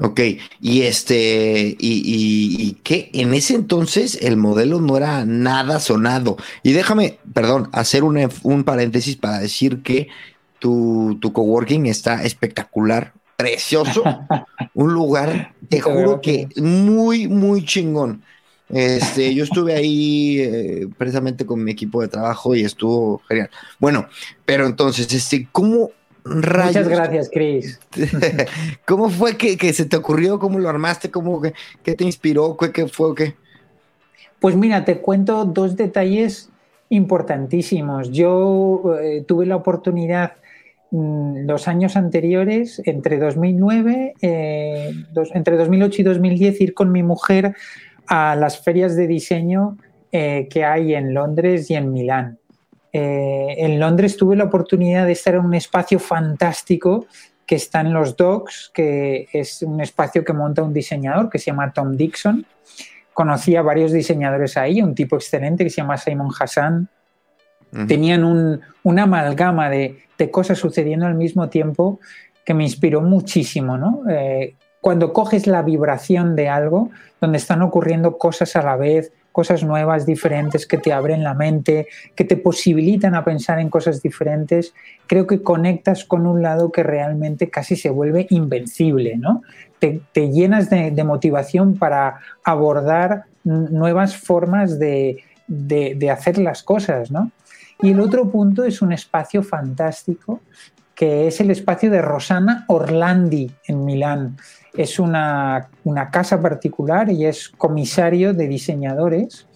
[0.00, 0.20] Ok,
[0.60, 6.36] y este, y, que en ese entonces el modelo no era nada sonado.
[6.64, 10.08] Y déjame, perdón, hacer un, paréntesis para decir que
[10.58, 14.02] tu, tu coworking está espectacular, precioso,
[14.74, 18.22] un lugar, te juro que muy, muy chingón.
[18.70, 23.50] Este, yo estuve ahí eh, precisamente con mi equipo de trabajo y estuvo genial.
[23.78, 24.08] Bueno,
[24.44, 25.90] pero entonces, este, ¿cómo
[26.24, 27.78] Muchas gracias, Chris.
[28.86, 30.38] ¿Cómo fue que, se te ocurrió?
[30.38, 31.10] ¿Cómo lo armaste?
[31.10, 32.56] ¿Cómo, qué, qué te inspiró?
[32.56, 33.14] ¿Qué, ¿Qué, fue?
[33.14, 33.34] ¿Qué?
[34.40, 36.50] Pues mira, te cuento dos detalles
[36.88, 38.10] importantísimos.
[38.10, 40.34] Yo eh, tuve la oportunidad
[40.90, 44.92] mm, los años anteriores, entre 2009, eh,
[45.34, 47.54] entre 2008 y 2010, ir con mi mujer
[48.06, 49.78] a las ferias de diseño
[50.12, 52.38] eh, que hay en Londres y en Milán.
[52.96, 57.06] Eh, en Londres tuve la oportunidad de estar en un espacio fantástico
[57.44, 61.46] que está en los Docks, que es un espacio que monta un diseñador que se
[61.46, 62.46] llama Tom Dixon.
[63.12, 66.88] Conocí a varios diseñadores ahí, un tipo excelente que se llama Simon Hassan.
[67.88, 69.98] Tenían un, una amalgama de,
[70.30, 71.98] cosas sucediendo al mismo tiempo
[72.44, 74.04] que me inspiró muchísimo.
[74.08, 79.64] Eh, cuando coges la vibración de algo, donde están ocurriendo cosas a la vez, cosas
[79.64, 84.72] nuevas, diferentes, que te abren la mente, que te posibilitan a pensar en cosas diferentes,
[85.08, 89.42] creo que conectas con un lado que realmente casi se vuelve invencible, ¿no?
[89.80, 97.32] Te, llenas de, motivación para abordar nuevas formas de, de, hacer las cosas, ¿no?
[97.82, 100.42] Y el otro punto es un espacio fantástico
[100.94, 104.36] que es el espacio de Rosana Orlandi en Milán
[104.74, 105.68] es una,
[106.10, 109.46] casa particular y es comisario de diseñadores.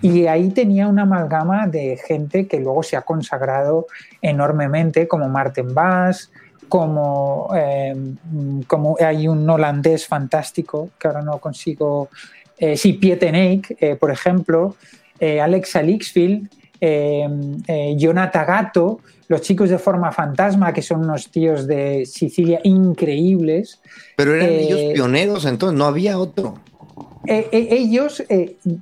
[0.00, 3.86] Y ahí tenía una amalgama de gente que luego se ha consagrado
[4.22, 6.30] enormemente, como Martin Bass,
[6.68, 8.16] como, em,
[8.68, 12.08] como hay un holandés fantástico, que ahora no consigo,
[12.56, 14.76] eh, sí, Pieteneik, eh, por ejemplo,
[15.18, 16.48] eh, Alexa Lixfield,
[16.80, 22.60] em, eh, Jonathan Gato, los chicos de forma fantasma, que son unos tíos de Sicilia
[22.64, 23.80] increíbles.
[24.16, 26.58] Pero eran ellos eh, pioneros, entonces no había otro.
[27.26, 28.22] Eh, eh, ellos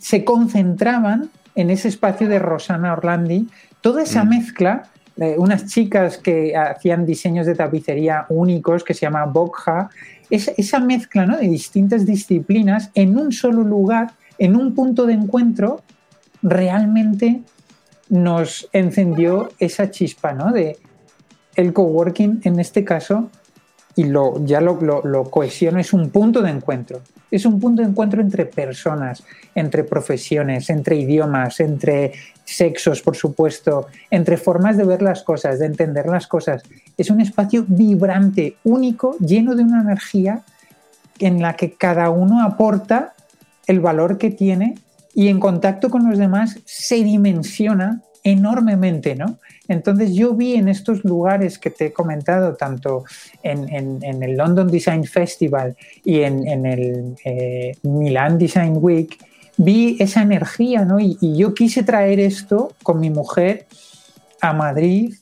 [0.00, 3.48] se concentraban en ese espacio de Rosana Orlandi,
[3.80, 4.28] toda esa mm.
[4.28, 4.88] mezcla,
[5.36, 9.90] unas chicas que hacían diseños de tapicería únicos que se llama Bokja,
[10.30, 11.36] esa, esa mezcla ¿no?
[11.36, 15.82] de distintas disciplinas en un solo lugar, en un punto de encuentro,
[16.42, 17.42] realmente
[18.12, 20.52] nos encendió esa chispa, ¿no?
[20.52, 20.78] De
[21.56, 23.30] el coworking en este caso,
[23.96, 27.00] y lo, ya lo, lo, cohesiono, es un punto de encuentro.
[27.30, 32.12] Es un punto de encuentro entre personas, entre profesiones, entre idiomas, entre
[32.44, 36.62] sexos, por supuesto, entre formas de ver las cosas, de entender las cosas.
[36.98, 40.42] Es un espacio vibrante, único, lleno de una energía
[41.18, 43.14] en la que cada uno aporta
[43.66, 44.74] el valor que tiene
[45.14, 49.38] y en contacto con los demás se dimensiona enormemente, ¿no?
[49.68, 53.04] Entonces yo vi en estos lugares que te he comentado, tanto
[53.42, 59.18] en, el London Design Festival y en, el eh, Milan Design Week,
[59.56, 61.00] vi esa energía, ¿no?
[61.00, 63.66] Y, yo quise traer esto con mi mujer
[64.40, 65.14] a Madrid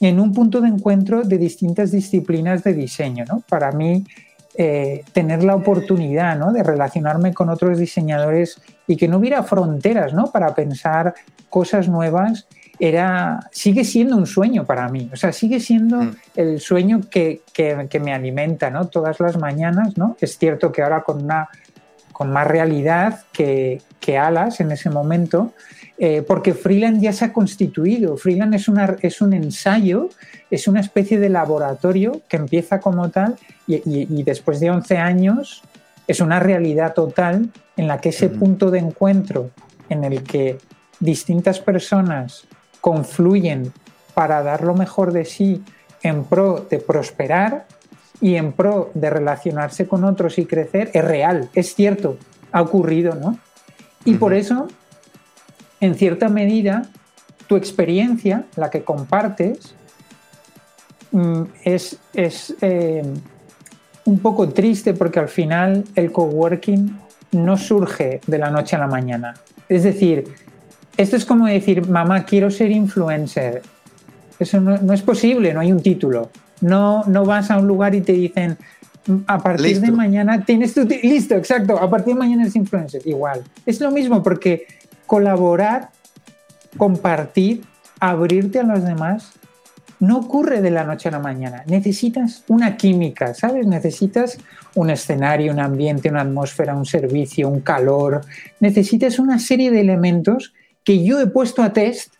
[0.00, 3.42] en un punto de encuentro de distintas disciplinas de diseño, ¿no?
[3.48, 4.04] Para mí,
[4.58, 6.52] eh, tener la oportunidad ¿no?
[6.52, 10.30] de relacionarme con otros diseñadores y que no hubiera fronteras ¿no?
[10.30, 11.14] para pensar
[11.50, 12.46] cosas nuevas
[12.78, 16.16] era, sigue siendo un sueño para mí, o sea, sigue siendo mm.
[16.36, 18.88] el sueño que, que, me alimenta ¿no?
[18.88, 19.96] todas las mañanas.
[19.96, 20.16] ¿no?
[20.20, 21.48] Es cierto que ahora con, una,
[22.16, 25.52] con más realidad que, que alas en ese momento,
[25.98, 28.16] eh, porque Freeland ya se ha constituido.
[28.16, 30.08] Freeland es, una, es un ensayo,
[30.50, 35.62] es una especie de laboratorio que empieza como tal y, y después de 11 años
[36.06, 39.50] es una realidad total en la que ese punto de encuentro
[39.90, 40.56] en el que
[41.00, 42.46] distintas personas
[42.80, 43.74] confluyen
[44.14, 45.62] para dar lo mejor de sí
[46.02, 47.66] en pro de prosperar
[48.20, 52.16] y en pro de relacionarse con otros y crecer es real, es cierto,
[52.52, 53.38] ha ocurrido, ¿no?
[54.04, 54.68] Y por eso,
[55.80, 56.88] en cierta medida,
[57.46, 59.74] tu experiencia, la que compartes,
[61.10, 63.02] mm, es, es eh,
[64.04, 66.98] un poco triste porque al final el coworking
[67.32, 69.34] no surge de la noche a la mañana.
[69.68, 70.24] Es decir,
[70.96, 73.62] esto es como decir, mamá, quiero ser influencer.
[74.38, 76.30] Eso no, es posible, no hay un título.
[76.60, 78.56] No, no vas a un lugar y te dicen,
[79.26, 80.82] a partir de mañana tienes tu...
[80.84, 83.02] Listo, exacto, a partir de mañana eres influencer.
[83.04, 83.42] Igual.
[83.64, 84.66] Es lo mismo porque
[85.06, 85.90] colaborar,
[86.76, 87.62] compartir,
[88.00, 89.32] abrirte a los demás,
[89.98, 91.62] no ocurre de la noche a la mañana.
[91.66, 93.66] Necesitas una química, ¿sabes?
[93.66, 94.38] Necesitas
[94.74, 98.22] un escenario, un ambiente, una atmósfera, un servicio, un calor.
[98.60, 100.52] Necesitas una serie de elementos
[100.84, 102.14] que yo he puesto a test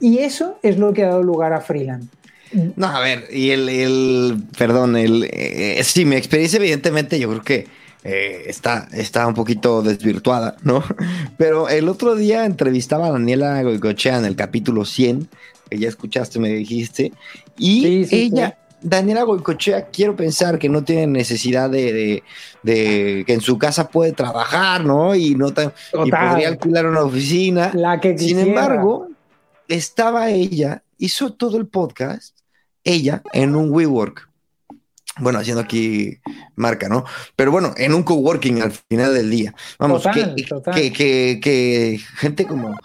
[0.00, 2.08] y eso es lo que ha dado lugar a Freeland.
[2.52, 7.42] No, a ver, y el, el perdón, el, eh, sí, mi experiencia evidentemente yo creo
[7.42, 7.66] que
[8.04, 10.82] eh, está, está un poquito desvirtuada, ¿no?
[11.36, 15.28] Pero el otro día entrevistaba a Daniela Goicochea en el capítulo 100
[15.68, 17.12] que ya escuchaste, me dijiste.
[17.56, 22.22] Y ella, Daniela Goicochea, quiero pensar que no tiene necesidad de,
[22.64, 25.14] que en su casa puede trabajar, ¿no?
[25.14, 27.70] Y no y podría alquilar una oficina.
[27.74, 29.08] La que Sin embargo,
[29.68, 32.37] estaba ella, hizo todo el podcast,
[32.84, 34.28] ella, en un WeWork
[35.20, 36.18] bueno, haciendo aquí
[36.56, 37.04] marca, ¿no?
[37.36, 39.54] Pero bueno, en un coworking al final del día.
[39.78, 42.76] Vamos, que, Que, que, gente como,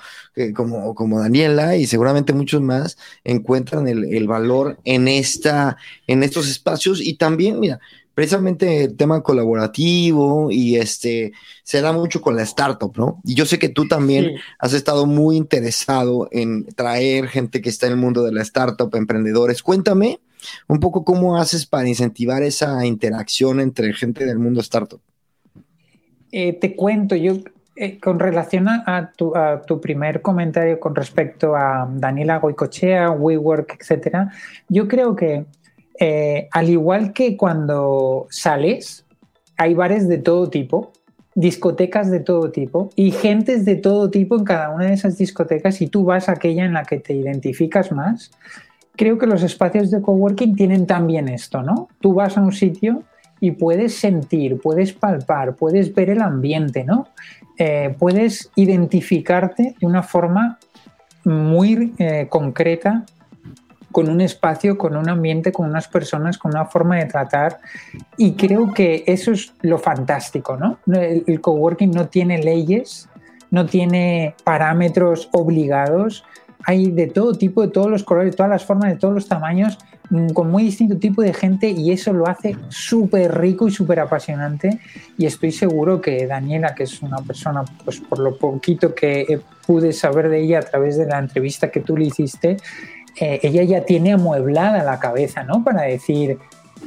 [0.56, 5.78] como, como Daniela y seguramente muchos más encuentran el, valor en, esta,
[6.08, 7.80] en estos espacios y también, mira,
[8.14, 13.22] precisamente el tema colaborativo y este se da mucho con la startup, ¿no?
[13.24, 17.88] Y yo sé que tú también has estado muy interesado en traer gente que está
[17.88, 19.64] en el mundo de la startup, emprendedores.
[19.64, 20.20] Cuéntame
[20.68, 25.02] un poco cómo haces para incentivar esa interacción entre gente del mundo startup.
[26.32, 27.38] Eh, te cuento, yo
[27.76, 33.78] eh, con relación a tu, a tu, primer comentario con respecto a Daniela Goicochea, WeWork,
[33.80, 34.32] etcétera,
[34.68, 35.46] yo creo que
[36.00, 39.06] eh, al igual que cuando sales,
[39.58, 40.92] hay bares de todo tipo,
[41.36, 45.82] discotecas de todo tipo y gentes de todo tipo en cada una de esas discotecas
[45.82, 48.32] y tú vas a aquella en la que te identificas más
[48.96, 51.88] creo que los espacios de coworking tienen también esto, ¿no?
[52.00, 53.04] Tú vas a un sitio
[53.40, 57.08] y puedes sentir, puedes palpar, puedes ver el ambiente, ¿no?
[57.58, 60.60] Eh, puedes identificarte de una forma
[61.24, 63.06] muy eh, concreta
[63.94, 67.60] con un espacio, con un ambiente, con unas personas, con una forma de tratar.
[68.18, 70.80] Y creo que eso es lo fantástico, ¿no?
[70.92, 73.08] el coworking no tiene leyes,
[73.52, 76.26] no tiene parámetros obligados,
[76.66, 79.28] hay de todo tipo, de todos los colores, de todas las formas, de todos los
[79.28, 79.78] tamaños,
[80.10, 84.00] mm, con muy distinto tipo de gente y eso lo hace súper rico y súper
[84.00, 84.80] apasionante.
[85.18, 89.94] Y estoy seguro que Daniela, que es una persona, pues por lo poquito que pude
[89.94, 92.58] saber de ella a través de la entrevista que tú le hiciste,
[93.20, 95.64] eh, ella ya tiene amueblada la cabeza, ¿no?
[95.64, 96.40] Para decir,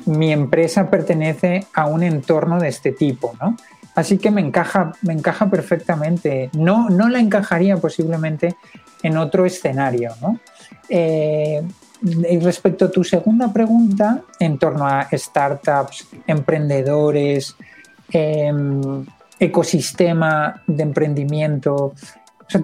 [0.06, 3.56] mi empresa pertenece a un entorno de este tipo, ¿no?
[3.96, 6.50] Así que me encaja, me encaja perfectamente.
[6.52, 8.54] No, no la encajaría posiblemente
[9.02, 10.12] en otro escenario.
[10.20, 10.38] ¿no?
[10.88, 11.62] Eh,
[12.02, 17.56] y respecto a tu segunda pregunta, en torno a startups, emprendedores,
[18.12, 19.06] em,
[19.40, 21.94] ecosistema de emprendimiento,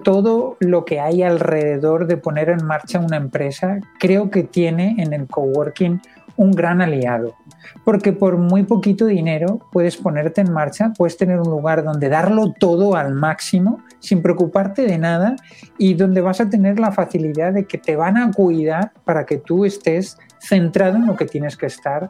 [0.03, 5.13] todo lo que hay alrededor de poner en marcha una empresa, creo que tiene en
[5.13, 6.01] el coworking
[6.35, 7.35] un gran aliado.
[7.83, 12.53] Porque por muy poquito dinero puedes ponerte en marcha, puedes tener un lugar donde darlo
[12.53, 15.35] todo al máximo sin preocuparte de nada
[15.77, 19.37] y donde vas a tener la facilidad de que te van a cuidar para que
[19.37, 22.09] tú estés centrado en lo que tienes que estar,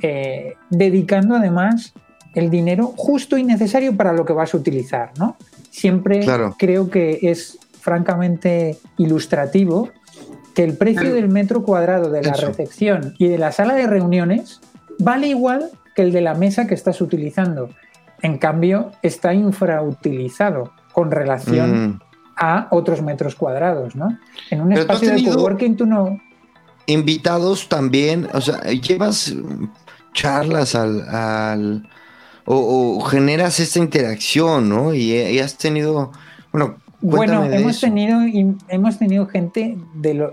[0.00, 1.94] eh, dedicando además
[2.34, 5.36] el dinero justo y necesario para lo que vas a utilizar, ¿no?
[5.72, 6.26] Siempre
[6.58, 9.88] creo que es francamente ilustrativo
[10.54, 14.60] que el precio del metro cuadrado de la recepción y de la sala de reuniones
[14.98, 17.70] vale igual que el de la mesa que estás utilizando.
[18.20, 22.00] En cambio, está infrautilizado con relación mm.
[22.36, 24.18] a otros metros cuadrados, ¿no?
[24.50, 26.20] En un espacio de coworking tú no...
[26.84, 29.34] Invitados también, o sea, llevas
[30.12, 31.88] charlas al...
[32.44, 34.94] o, generas esta interacción, ¿no?
[34.94, 36.12] Y, has tenido...
[36.52, 38.20] Bueno, bueno, hemos tenido,
[38.68, 40.32] hemos tenido gente de lo,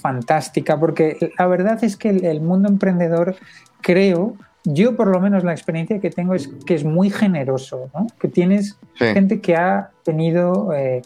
[0.00, 3.36] fantástica, porque la verdad es que el mundo emprendedor,
[3.80, 4.34] creo,
[4.64, 8.08] yo por lo menos la experiencia que tengo es que es muy generoso, ¿no?
[8.20, 11.02] que tienes gente que ha tenido eh,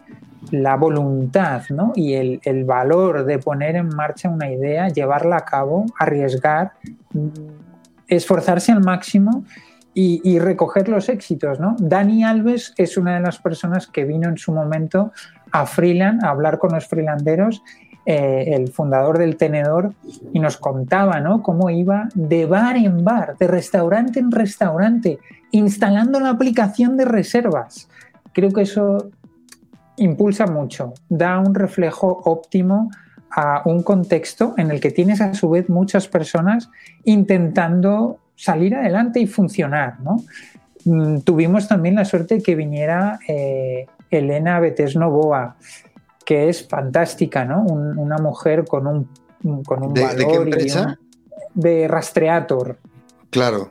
[0.50, 1.92] la voluntad ¿no?
[1.94, 6.72] y el, el, valor de poner en marcha una idea, llevarla a cabo, arriesgar,
[7.12, 7.28] mm,
[8.08, 9.44] esforzarse al máximo
[9.94, 11.60] y, recoger los éxitos.
[11.60, 11.76] ¿no?
[11.78, 15.12] Dani Alves es una de las personas que vino en su momento
[15.50, 17.62] a Freeland a hablar con los freelanderos
[18.04, 19.94] eh, el fundador del tenedor,
[20.32, 21.40] y nos contaba ¿no?
[21.40, 25.20] cómo iba de bar en bar, de restaurante en restaurante,
[25.52, 27.88] instalando la aplicación de reservas.
[28.32, 29.10] Creo que eso
[29.98, 32.90] impulsa mucho, da un reflejo óptimo
[33.30, 36.70] a un contexto en el que tienes a su vez muchas personas
[37.04, 39.98] intentando salir adelante y funcionar.
[40.84, 45.54] Mm, tuvimos también la suerte de que viniera eh, Elena Betesno Boa,
[46.24, 47.62] que es fantástica, ¿no?
[47.62, 49.08] una mujer con un,
[49.64, 50.98] con un ¿De, valor ¿de qué empresa?
[51.54, 52.78] de Rastreator.
[53.30, 53.70] Claro.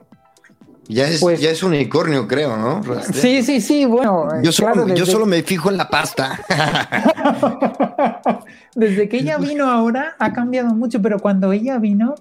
[0.88, 2.82] Ya es, pues ya es unicornio, creo, ¿no?
[3.14, 4.42] Sí, sí, sí, bueno.
[4.42, 6.40] Yo, solo, yo solo me fijo en la pasta.
[8.76, 12.16] desde que ella vino ahora ha cambiado mucho, pero cuando ella vino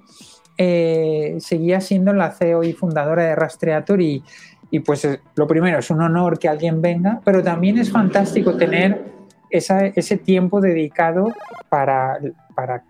[0.63, 4.23] eh, seguía siendo la CEO y fundadora de Rastreator y,
[4.85, 9.03] pues eh, lo primero es un honor que alguien venga, pero también es fantástico tener
[9.49, 11.33] ese tiempo dedicado
[11.71, 12.19] para,
[12.55, 12.85] para,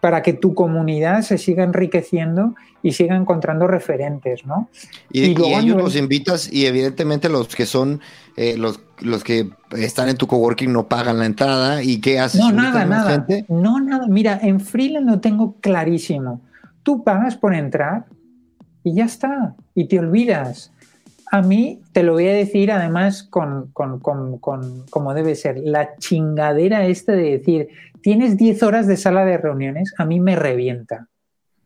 [0.00, 4.68] para que tu comunidad se siga enriqueciendo y siga encontrando referentes, ¿no?
[5.10, 8.00] Y, ellos los invitas y evidentemente los que son
[8.36, 12.40] eh, los, los que están en tu coworking no pagan la entrada y qué haces.
[12.40, 13.26] No, nada, nada.
[13.48, 14.06] No, nada.
[14.08, 16.40] Mira, en Freeland lo tengo clarísimo.
[16.82, 18.06] Tú pagas por entrar
[18.82, 19.56] y ya está.
[19.74, 20.70] Y te olvidas
[21.34, 27.12] a mí, te lo voy a decir además con, como debe ser, la chingadera esta
[27.12, 27.68] de decir,
[28.04, 31.08] tienes 10 horas de sala de reuniones, a mí me revienta,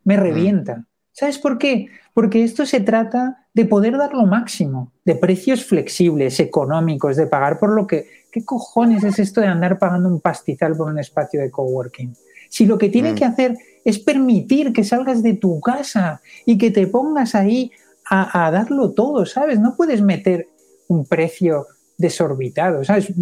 [0.05, 0.84] me revienta.
[1.11, 1.89] ¿Sabes por qué?
[2.14, 7.59] Porque esto se trata de poder dar lo máximo, de precios flexibles, económicos, de pagar
[7.59, 8.07] por lo que...
[8.30, 12.14] ¿Qué cojones es esto de andar pagando un pastizal por un espacio de coworking?
[12.49, 13.14] Si lo que tiene mm.
[13.16, 17.72] que hacer es permitir que salgas de tu casa y que te pongas ahí
[18.09, 19.59] a, darlo todo, ¿sabes?
[19.59, 20.47] No puedes meter
[20.86, 21.66] un precio
[21.99, 23.12] desorbitado, ¿sabes?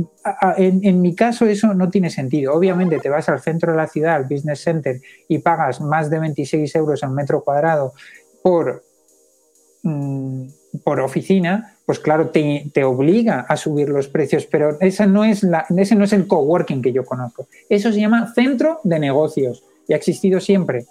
[0.58, 2.52] en, mi caso eso no tiene sentido.
[2.54, 6.18] Obviamente te vas al centro de la ciudad, al business center, y pagas más de
[6.18, 7.94] 26 euros al metro cuadrado
[8.42, 8.84] por,
[9.82, 10.44] mm,
[10.84, 15.42] por oficina, pues claro, te, te, obliga a subir los precios, pero esa no es
[15.42, 17.48] la, ese no es el coworking que yo conozco.
[17.70, 20.84] Eso se llama centro de negocios y ha existido siempre.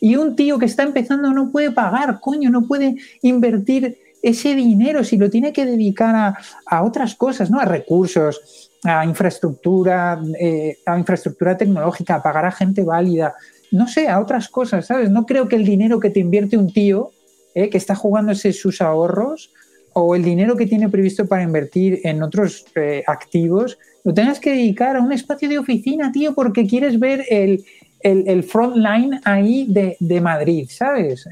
[0.00, 5.02] Y un tío que está empezando no puede pagar, coño, no puede invertir ese dinero
[5.02, 7.58] si lo tiene que dedicar a, otras cosas, ¿no?
[7.58, 13.34] A recursos, a infraestructura, eh, a infraestructura tecnológica, a pagar a gente válida,
[13.72, 15.10] no sé, a otras cosas, ¿sabes?
[15.10, 17.10] No creo que el dinero que te invierte un tío
[17.54, 19.52] eh, que está jugándose sus ahorros
[19.94, 24.50] o el dinero que tiene previsto para invertir en otros eh, activos, lo tengas que
[24.50, 27.64] dedicar a un espacio de oficina, tío, porque quieres ver el,
[28.00, 31.28] el, front line ahí de, Madrid, ¿sabes?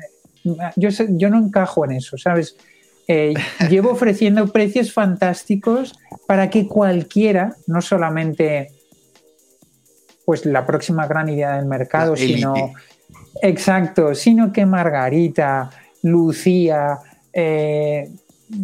[0.76, 2.57] Yo, yo no encajo en eso, ¿sabes?
[3.12, 3.34] Eh,
[3.68, 5.98] llevo ofreciendo precios fantásticos
[6.28, 8.70] para que cualquiera, no solamente
[10.24, 12.54] pues la próxima gran idea del mercado, sino
[13.42, 15.70] exacto, sino que Margarita,
[16.04, 17.00] Lucía,
[17.32, 18.12] eh,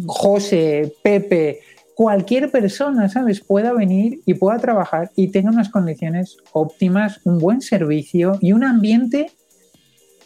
[0.05, 1.59] José, Pepe,
[1.93, 7.59] cualquier persona, ¿sabes?, pueda venir y pueda trabajar y tenga unas condiciones óptimas, un buen
[7.59, 9.29] servicio y un ambiente.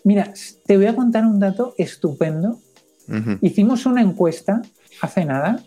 [0.04, 0.32] Mira,
[0.68, 2.60] te voy a contar un dato estupendo.
[3.42, 4.62] Hicimos una encuesta
[5.02, 5.64] hace nada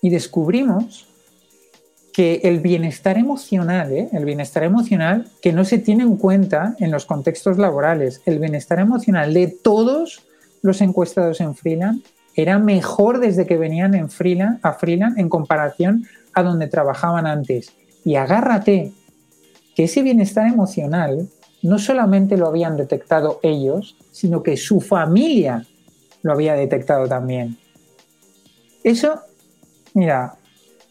[0.00, 1.08] y descubrimos
[2.12, 4.08] que el bienestar emocional, ¿eh?
[4.12, 8.78] el bienestar emocional que no se tiene en cuenta en los contextos laborales, el bienestar
[8.78, 10.22] emocional de todos
[10.62, 14.08] los encuestados en freelance era mejor desde que venían en
[14.62, 17.72] a freelance en comparación a donde trabajaban antes.
[18.04, 18.92] Y agárrate,
[19.74, 21.28] que ese bienestar emocional
[21.62, 25.66] no solamente lo habían detectado ellos, sino que su familia
[26.26, 27.56] lo había detectado también.
[28.82, 29.20] Eso,
[29.94, 30.34] mira,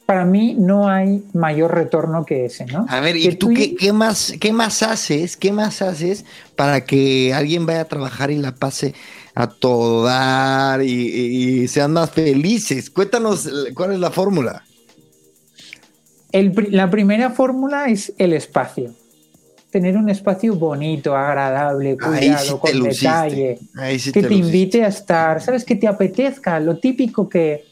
[0.06, 2.86] para mí no hay mayor retorno que ese, ¿no?
[2.88, 5.36] A ver, ¿y tú, qué, más, qué más haces?
[5.36, 6.24] ¿Qué más haces
[6.56, 8.94] para que alguien vaya a trabajar y la pase
[9.34, 12.90] a todo dar y, sean más felices?
[12.90, 14.64] Cuéntanos cuál es la fórmula.
[16.32, 18.94] la primera fórmula es el espacio
[19.76, 23.60] tener un espacio bonito, agradable, cuidado, con detalle,
[24.14, 25.66] que te, invite a estar, ¿sabes?
[25.66, 27.66] Que te apetezca, lo típico que,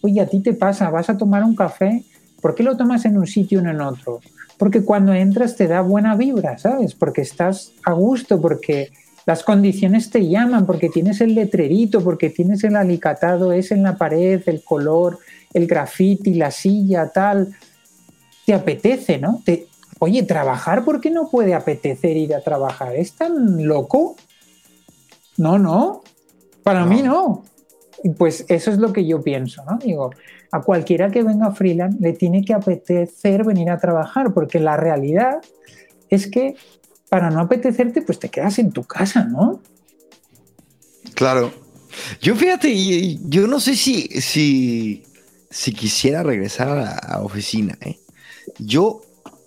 [0.00, 2.02] oye, a ti te pasa, vas a tomar un café,
[2.42, 4.20] ¿por qué lo tomas en un sitio y no en otro?
[4.58, 6.92] Porque cuando entras te da buena vibra, ¿sabes?
[6.96, 8.90] Porque estás a gusto, porque
[9.24, 13.96] las condiciones te llaman, porque tienes el letrerito, porque tienes el alicatado, es en la
[13.96, 15.20] pared, el color,
[15.52, 17.54] el graffiti, la silla, tal.
[18.44, 19.40] Te apetece, ¿no?
[19.44, 19.68] Te,
[19.98, 22.94] Oye, trabajar, ¿por qué no puede apetecer ir a trabajar?
[22.96, 24.16] ¿Es tan loco?
[25.36, 26.02] No, no,
[26.62, 27.44] para mí no.
[28.18, 29.78] Pues eso es lo que yo pienso, ¿no?
[29.78, 30.10] Digo,
[30.50, 34.76] a cualquiera que venga a freelance le tiene que apetecer venir a trabajar, porque la
[34.76, 35.40] realidad
[36.10, 36.54] es que
[37.08, 39.60] para no apetecerte, pues te quedas en tu casa, ¿no?
[41.14, 41.52] Claro.
[42.20, 45.04] Yo fíjate, yo no sé si, si,
[45.48, 47.98] si quisiera regresar a la oficina, ¿eh?
[48.58, 49.02] Yo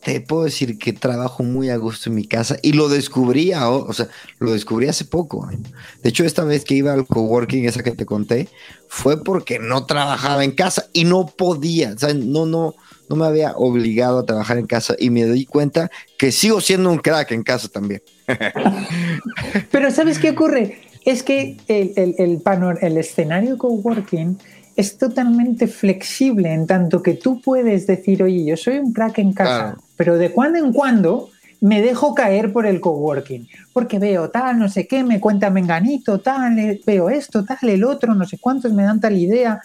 [0.08, 3.92] te puedo decir que trabajo muy a gusto en mi casa y lo descubrí, o
[3.92, 4.08] sea,
[4.40, 5.50] lo descubrí hace poco.
[5.52, 5.58] ¿eh?
[6.02, 8.48] De hecho, esta vez que iba al coworking, esa que te conté,
[8.88, 12.74] fue porque no trabajaba en casa y no podía, o sea, no, no,
[13.10, 16.90] no me había obligado a trabajar en casa y me di cuenta que sigo siendo
[16.90, 18.02] un crack en casa también.
[19.72, 20.84] Pero ¿sabes qué ocurre?
[21.04, 22.42] Es que el, el, el,
[22.80, 24.38] el escenario coworking
[24.78, 29.34] es totalmente flexible en tanto que tú puedes decir, oye, yo soy un crack en
[29.34, 34.60] casa, pero de cuando en cuando me dejo caer por el coworking, porque veo tal,
[34.60, 38.38] no sé qué, me cuenta menganito, tal, eh, veo esto, tal, el otro, no sé
[38.38, 39.60] cuántos me dan tal idea,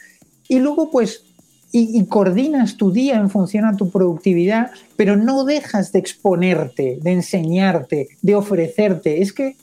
[0.49, 1.25] y luego pues,
[1.71, 6.99] y, y coordinas tu día en función a tu productividad, pero no dejas de exponerte,
[7.03, 9.21] de enseñarte, de ofrecerte.
[9.21, 9.57] Es que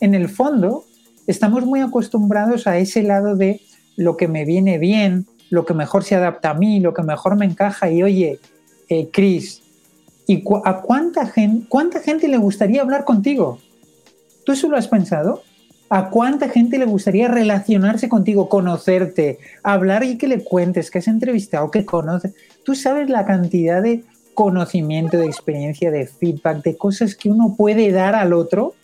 [0.00, 0.84] en el fondo
[1.26, 3.60] estamos muy acostumbrados a ese lado de
[3.96, 7.36] lo que me viene bien, lo que mejor se adapta a mí, lo que mejor
[7.36, 7.90] me encaja.
[7.90, 8.38] Y oye,
[8.88, 9.62] eh, Chris,
[10.26, 13.58] ¿y a cuánta gente, cuánta gente le gustaría hablar contigo?
[14.44, 15.42] ¿Tú eso lo has pensado?
[15.88, 21.08] ¿A cuánta gente le gustaría relacionarse contigo, conocerte, hablar y que le cuentes, que has
[21.08, 22.34] entrevistado, que conoces?
[22.64, 24.02] Tú sabes la cantidad de
[24.34, 28.74] conocimiento, de experiencia, de feedback, de cosas que uno puede dar al otro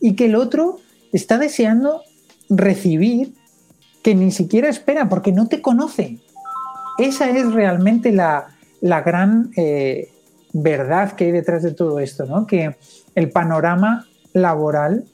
[0.00, 0.78] y que el otro
[1.12, 2.02] está deseando
[2.50, 3.32] recibir
[4.02, 6.18] que ni siquiera espera porque no te conoce.
[6.98, 8.48] Esa es realmente la,
[8.80, 10.10] gran eh,
[10.52, 12.46] verdad que hay detrás de todo esto, ¿no?
[12.46, 12.76] Que
[13.14, 15.04] el panorama laboral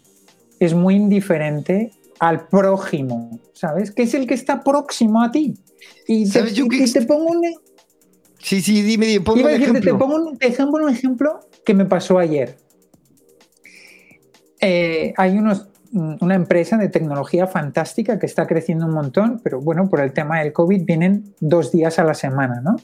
[0.60, 3.90] es muy indiferente al prójimo, ¿sabes?
[3.90, 5.54] Que es el que está próximo a ti.
[6.06, 7.44] Y te, pongo un...
[7.44, 7.54] E-
[8.38, 9.80] sí, sí, dime, pongo un ejemplo.
[9.80, 12.56] Te pongo un ejemplo, un ejemplo que me pasó ayer.
[14.60, 19.88] Eh, hay unos una empresa de tecnología fantástica que está creciendo un montón, pero bueno,
[19.88, 22.76] por el tema del COVID vienen dos días a la semana, ¿no?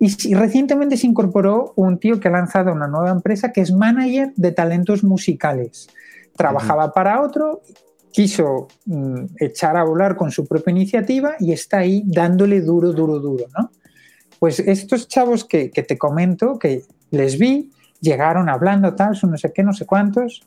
[0.00, 4.32] Y, recientemente se incorporó un tío que ha lanzado una nueva empresa que es manager
[4.36, 5.88] de talentos musicales.
[6.36, 7.62] Trabajaba para otro,
[8.12, 13.18] quiso mm, echar a volar con su propia iniciativa y está ahí dándole duro, duro,
[13.18, 13.72] duro, ¿no?
[14.38, 19.52] Pues estos chavos que, que te comento, que les vi, llegaron hablando tal, no sé
[19.52, 20.46] qué, no sé cuántos,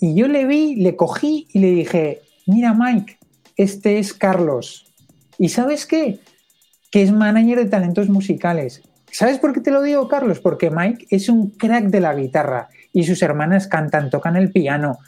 [0.00, 3.18] y yo le vi, le cogí y le dije, mira Mike,
[3.56, 4.86] este es Carlos.
[5.38, 6.20] ¿Y sabes qué?
[6.90, 8.82] Que es manager de talentos musicales.
[9.12, 10.40] ¿Sabes por qué te lo digo, Carlos?
[10.40, 14.98] Porque Mike es un crack de la guitarra y sus hermanas cantan, tocan el piano.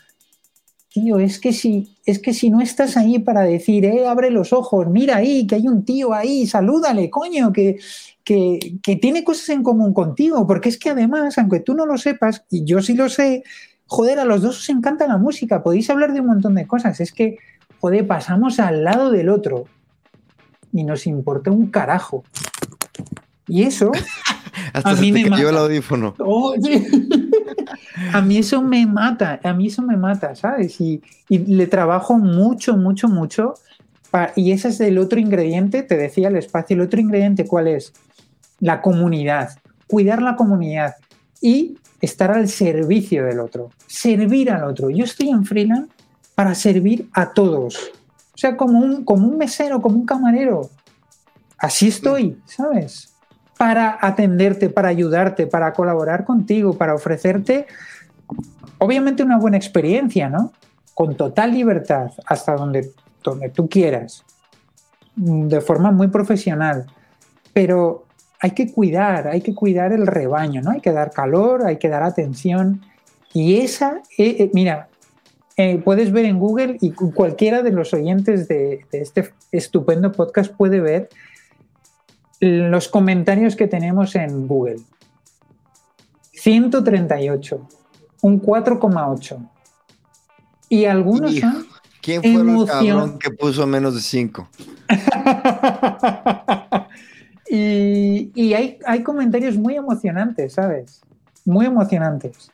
[0.91, 4.53] Tío, es que si, es que si no estás ahí para decir, eh, abre los
[4.53, 7.79] ojos, mira ahí, que hay un tío ahí, salúdale, coño, que,
[8.25, 11.97] que, que tiene cosas en común contigo, porque es que además, aunque tú no lo
[11.97, 13.43] sepas, y yo sí lo sé,
[13.93, 16.99] joder, a los dos os encanta la música, podéis hablar de un montón de cosas,
[17.01, 17.37] es que,
[17.79, 19.67] joder, pasamos al lado del otro
[20.73, 22.25] y nos importa un carajo.
[23.47, 23.93] Y eso
[24.73, 25.47] a mí me mata.
[25.47, 26.15] el audífono.
[26.21, 26.55] Oh,
[28.15, 30.81] a mí eso me mata, a mí eso me mata, ¿sabes?
[30.81, 33.55] Y, le trabajo mucho, mucho, mucho.
[34.37, 37.93] y ese es el otro ingrediente, te decía el espacio, el otro ingrediente, ¿cuál es?
[38.59, 39.51] La comunidad,
[39.87, 40.95] cuidar la comunidad.
[41.43, 44.89] Y estar al servicio del otro, servir al otro.
[44.91, 45.93] Yo estoy en freelance
[46.35, 47.93] para servir a todos,
[48.35, 50.71] O sea, como un, como un mesero, como un camarero.
[51.59, 53.13] Así estoy, ¿sabes?
[53.59, 57.67] Para atenderte, para ayudarte, para colaborar contigo, para ofrecerte,
[58.79, 60.53] obviamente, una buena experiencia, ¿no?
[60.95, 62.91] Con total libertad, hasta donde,
[63.23, 64.25] donde tú quieras,
[65.15, 66.87] de forma muy profesional.
[67.53, 68.07] Pero
[68.43, 70.73] hay que cuidar, hay que cuidar el rebaño, ¿no?
[70.73, 72.83] Hay que dar calor, hay que dar atención.
[73.33, 74.89] Y esa, eh, eh, mira,
[75.57, 80.81] eh, puedes ver en Google y cualquiera de los oyentes de, este estupendo podcast puede
[80.81, 81.09] ver
[82.41, 84.81] los comentarios que tenemos en Google.
[86.33, 87.69] 138,
[88.23, 89.51] un 4,8.
[90.69, 91.69] Y algunos son.
[92.01, 94.49] ¿Quién fue el cabrón que puso menos de 5?
[97.55, 101.03] y, hay, hay comentarios muy emocionantes, ¿sabes?
[101.45, 102.51] Muy emocionantes.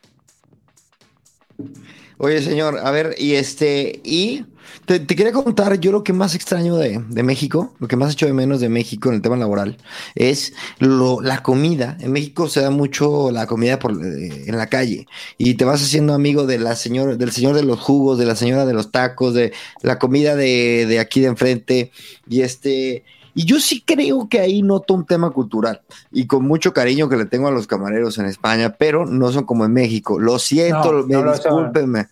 [2.17, 4.45] Oye, señor, a ver, y este, y
[4.87, 8.33] te, quería contar, yo lo que más extraño de, México, lo que más echo de
[8.33, 9.77] menos de México en el tema laboral,
[10.17, 11.97] es lo, la comida.
[12.01, 15.81] En México se da mucho la comida por, eh, en la calle y te vas
[15.81, 18.91] haciendo amigo de la señora, del señor de los jugos, de la señora de los
[18.91, 21.93] tacos, de la comida de, de aquí de enfrente,
[22.29, 23.05] y este,
[23.39, 25.81] y yo sí creo que ahí noto un tema cultural
[26.11, 29.45] y con mucho cariño que le tengo a los camareros en España, pero no son
[29.45, 30.19] como en México.
[30.19, 32.09] Lo siento, discúlpenme.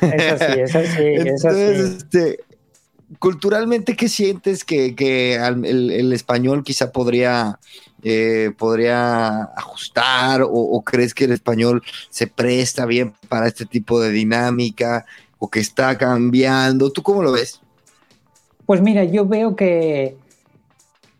[0.00, 2.38] Es así, es así, Entonces, Este,
[3.18, 7.58] culturalmente, ¿qué sientes que, el, español quizá podría,
[8.02, 14.08] eh, podría ajustar o, crees que el español se presta bien para este tipo de
[14.08, 15.04] dinámica
[15.38, 16.90] o que está cambiando?
[16.90, 17.60] ¿Tú cómo lo ves?
[18.64, 20.16] Pues mira, yo veo que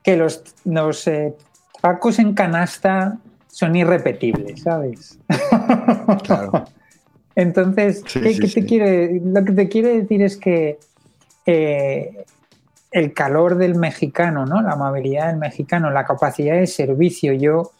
[0.03, 1.34] que los, los eh,
[1.80, 5.18] tacos en canasta son irrepetibles, ¿sabes?
[6.24, 6.64] Claro.
[7.34, 10.78] Entonces, ¿qué, te quiere, lo que te quiere decir es que
[11.46, 12.24] eh,
[12.90, 14.61] el calor del mexicano, ¿no?
[14.61, 17.72] la amabilidad del mexicano, la capacidad de servicio, yo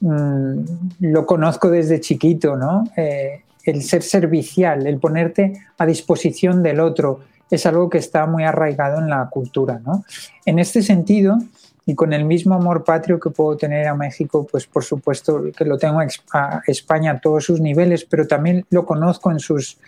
[0.00, 0.60] mm,
[1.00, 2.84] lo conozco desde chiquito, ¿no?
[2.96, 7.20] Eh, el ser servicial, el ponerte a disposición del otro,
[7.50, 9.80] es algo que está muy arraigado en la cultura.
[9.84, 10.04] ¿no?
[10.44, 11.38] En este sentido,
[11.86, 15.64] y con el mismo amor patrio que puedo tener a México, pues por supuesto que
[15.64, 16.00] lo tengo
[16.32, 19.78] a España a todos sus niveles, pero también lo conozco en sus,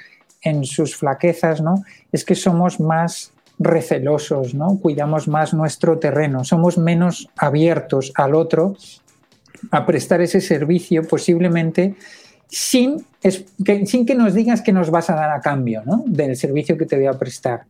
[0.41, 1.85] en sus flaquezas, ¿no?
[2.11, 4.79] Es que somos más recelosos, ¿no?
[4.81, 8.77] Cuidamos más nuestro terreno, somos menos abiertos al otro
[9.71, 11.95] a prestar ese servicio posiblemente
[12.51, 16.97] sin que, nos digas que nos vas a dar a cambio del servicio que te
[16.97, 17.63] voy a prestar.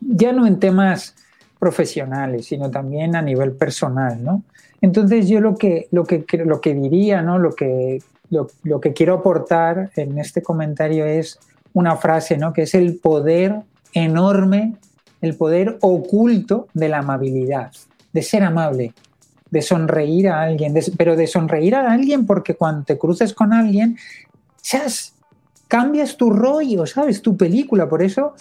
[0.00, 1.14] Ya no en temas
[1.58, 4.22] profesionales, sino también a nivel personal.
[4.22, 4.42] ¿no?
[4.80, 9.90] Entonces yo lo que, lo que, lo que diría, lo, que, lo que quiero aportar
[9.96, 11.38] en este comentario es
[11.72, 12.52] una frase, ¿no?
[12.52, 13.60] que es el poder
[13.92, 14.74] enorme,
[15.20, 17.70] el poder oculto de la amabilidad,
[18.12, 18.92] de ser amable
[19.56, 23.96] de sonreír a alguien, pero de sonreír a alguien porque cuando te cruces con alguien,
[24.60, 25.14] seas,
[25.66, 27.22] cambias tu rollo, ¿sabes?
[27.22, 27.88] Tu película.
[27.88, 28.34] Por eso,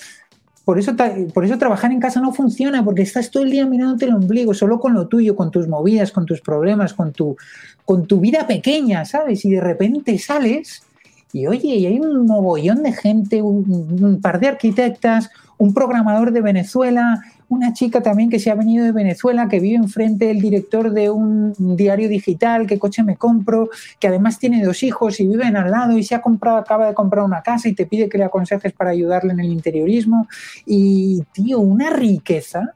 [0.65, 0.93] por eso,
[1.33, 4.53] por eso trabajar en casa no funciona, porque estás todo el día mirándote el ombligo,
[4.53, 7.37] solo con lo tuyo, con tus movidas, con tus problemas, con tu,
[7.85, 9.45] con tu vida pequeña, ¿sabes?
[9.45, 10.83] Y de repente sales
[11.31, 16.41] y oye, y hay un mogollón de gente, un par de arquitectas, un programador de
[16.41, 20.91] Venezuela, una chica también que se ha venido de Venezuela, que vive enfrente del director
[20.91, 25.55] de un diario digital, qué coche me compro, que además tiene dos hijos y viven
[25.55, 28.17] al lado y se ha comprado, acaba de comprar una casa y te pide que
[28.17, 30.27] le aconsejes para ayudarle en el interiorismo.
[30.65, 32.73] Y, tío, una riqueza,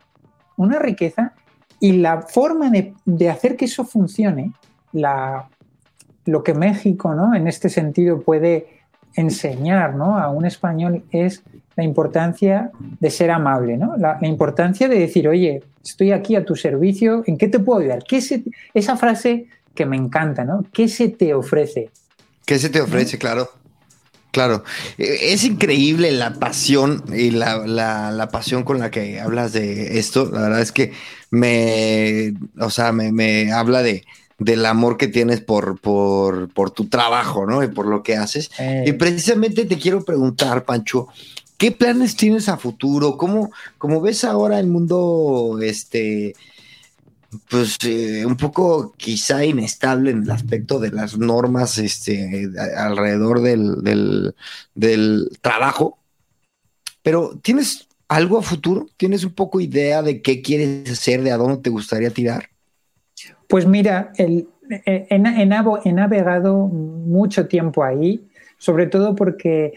[0.56, 1.34] una riqueza.
[1.80, 4.52] Y la forma de, hacer que eso funcione,
[4.92, 5.48] la,
[6.26, 7.34] lo que México, ¿no?
[7.34, 8.80] En este sentido puede
[9.16, 10.18] enseñar ¿no?
[10.18, 11.44] a un español es
[11.80, 13.96] la importancia de ser amable, ¿no?
[13.96, 18.04] La, importancia de decir, oye, estoy aquí a tu servicio, ¿en qué te puedo ayudar?
[18.04, 18.22] ¿Qué
[18.74, 20.66] esa frase que me encanta, ¿no?
[20.74, 21.90] ¿Qué se te ofrece?
[22.46, 23.18] ¿Qué se te ofrece?
[23.18, 23.50] Claro.
[24.32, 24.64] Claro,
[25.00, 30.30] e, es increíble la pasión y la, pasión con la que hablas de esto.
[30.32, 30.92] La verdad es que
[31.32, 34.04] me, o sea, me habla de,
[34.40, 37.62] del amor que tienes por, por, por, tu trabajo, ¿no?
[37.62, 38.50] Y por lo que haces.
[38.86, 41.10] Y precisamente te quiero preguntar, Pancho,
[41.60, 43.18] ¿qué planes tienes a futuro?
[43.18, 46.34] ¿Cómo, cómo ves ahora el mundo, este,
[47.50, 54.34] pues eh, un poco quizá inestable en el aspecto de las normas, este, alrededor del,
[54.74, 56.00] del, trabajo?
[57.04, 58.88] Pero ¿tienes algo a futuro?
[58.96, 62.50] ¿Tienes un poco idea de qué quieres hacer, de a dónde te gustaría tirar?
[63.50, 64.48] Pues mira, el,
[64.86, 65.20] he,
[65.92, 68.26] navegado mucho tiempo ahí,
[68.58, 69.74] sobre todo porque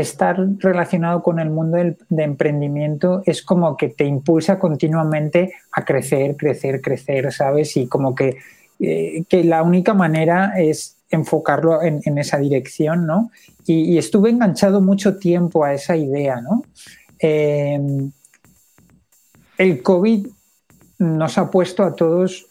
[0.00, 5.86] estar relacionado con el mundo del, de emprendimiento es como que te impulsa continuamente a
[5.86, 7.78] crecer, crecer, crecer, ¿sabes?
[7.78, 8.36] Y como que,
[8.78, 13.30] eh, que la única manera es enfocarlo en, esa dirección, ¿no?
[13.64, 16.62] Y, estuve enganchado mucho tiempo a esa idea, ¿no?
[17.18, 18.12] Em,
[19.56, 20.26] el COVID
[20.98, 22.46] nos ha puesto a todos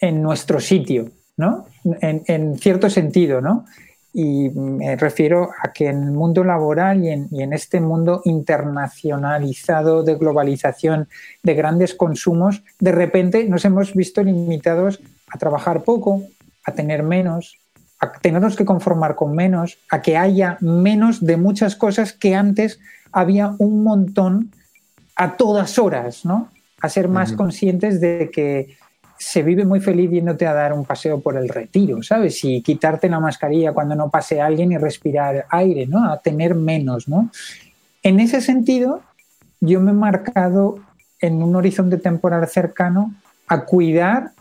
[0.00, 1.66] en nuestro sitio, ¿no?
[2.00, 3.66] En, en cierto sentido, ¿no?
[4.12, 10.16] Y me refiero a que en el mundo laboral y en, este mundo internacionalizado de
[10.16, 11.08] globalización
[11.42, 15.00] de grandes consumos, de repente nos hemos visto limitados
[15.30, 16.22] a trabajar poco,
[16.64, 17.58] a tener menos,
[18.00, 22.80] a tenernos que conformar con menos, a que haya menos de muchas cosas que antes
[23.12, 24.52] había un montón
[25.16, 26.50] a todas horas, ¿no?
[26.82, 28.76] A ser más conscientes de que
[29.22, 32.42] se vive muy feliz yéndote a dar un paseo por el retiro, ¿sabes?
[32.44, 36.10] Y quitarte la mascarilla cuando no pase alguien y respirar aire, ¿no?
[36.10, 37.30] A tener menos, ¿no?
[38.02, 39.00] En ese sentido,
[39.60, 40.78] yo me he marcado
[41.20, 43.14] en un horizonte temporal cercano
[43.46, 44.32] a cuidar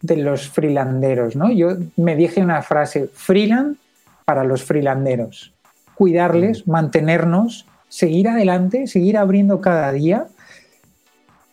[0.00, 1.52] de los freelanderos, ¿no?
[1.52, 3.76] Yo me dije una frase, freeland
[4.24, 5.52] para los freelanderos,
[5.94, 10.28] cuidarles, mantenernos, seguir adelante, seguir abriendo cada día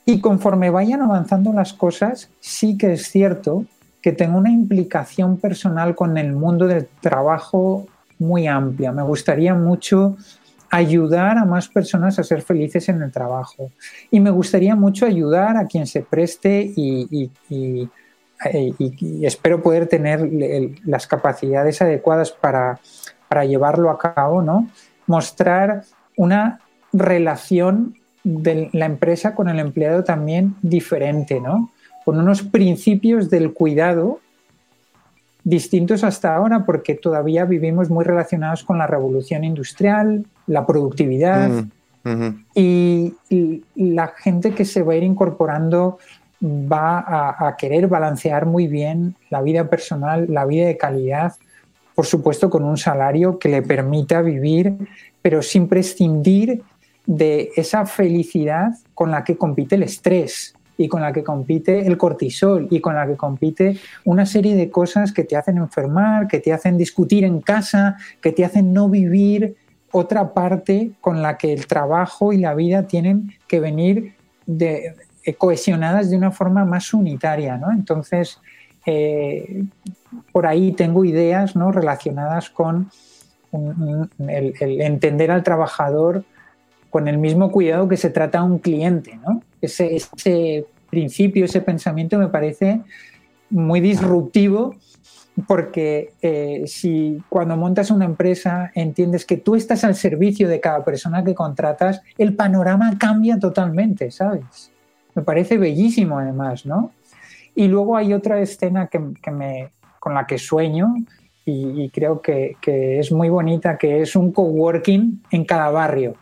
[0.09, 3.65] y conforme vayan avanzando las cosas, sí que es cierto
[4.01, 7.87] que tengo una implicación personal con el mundo del trabajo
[8.17, 8.93] muy amplia.
[8.93, 10.15] Me gustaría mucho
[10.69, 13.69] ayudar a más personas a ser felices en el trabajo.
[14.09, 17.29] Y me gustaría mucho ayudar a quien se preste y,
[19.23, 20.21] espero poder tener
[20.85, 22.79] las capacidades adecuadas para,
[23.27, 24.69] para llevarlo a cabo, ¿no?
[25.05, 25.83] Mostrar
[26.15, 26.61] una
[26.93, 27.97] relación
[28.27, 31.71] de la empresa con el empleado también diferente, ¿no?
[32.03, 34.19] Con unos principios del cuidado
[35.45, 41.49] distintos hasta ahora porque todavía vivimos muy relacionados con la revolución industrial, la productividad
[42.03, 43.13] mm, y,
[43.75, 45.99] la gente que se va a ir incorporando
[46.43, 51.35] va a, querer balancear muy bien la vida personal, la vida de calidad,
[51.95, 54.73] por supuesto con un salario que le permita vivir,
[55.21, 56.61] pero sin prescindir
[57.07, 61.97] de esa felicidad con la que compite el estrés y con la que compite el
[61.97, 66.39] cortisol y con la que compite una serie de cosas que te hacen enfermar, que
[66.39, 69.55] te hacen discutir en casa, que te hacen no vivir
[69.91, 74.13] otra parte con la que el trabajo y la vida tienen que venir
[74.45, 74.93] de,
[75.23, 77.57] eh, cohesionadas de una forma más unitaria.
[77.57, 77.71] ¿no?
[77.71, 78.39] Entonces,
[78.85, 79.63] eh,
[80.33, 81.71] por ahí tengo ideas ¿no?
[81.71, 82.91] relacionadas con
[83.51, 86.25] el entender al trabajador
[86.97, 89.19] con el mismo cuidado que se trata a un cliente.
[89.23, 89.43] ¿no?
[89.61, 92.81] Ese, principio, ese pensamiento me parece
[93.51, 94.73] muy disruptivo
[95.45, 100.83] porque eh, si cuando montas una empresa entiendes que tú estás al servicio de cada
[100.83, 104.71] persona que contratas, el panorama cambia totalmente, ¿sabes?
[105.13, 106.89] Me parece bellísimo además, ¿no?
[107.53, 108.97] Y luego hay otra escena que,
[109.29, 109.69] me,
[109.99, 110.95] con la que sueño
[111.45, 116.15] y, creo que, que, es muy bonita, que es un coworking en cada barrio.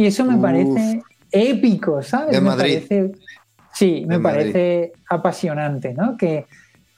[0.00, 2.40] Y eso me parece épico, ¿sabes?
[2.40, 3.12] me parece,
[3.70, 6.16] sí, me parece apasionante, ¿no?
[6.16, 6.46] Que,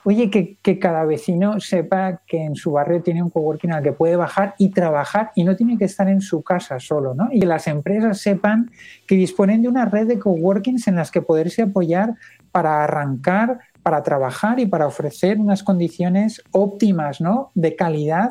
[0.05, 3.91] oye, que, que, cada vecino sepa que en su barrio tiene un coworking al que
[3.91, 7.29] puede bajar y trabajar y no tiene que estar en su casa solo, ¿no?
[7.33, 8.71] Y que las empresas sepan
[9.09, 12.15] que disponen de una red de coworkings en las que poderse apoyar
[12.53, 17.51] para arrancar, para trabajar y para ofrecer unas condiciones óptimas, ¿no?
[17.57, 18.31] De calidad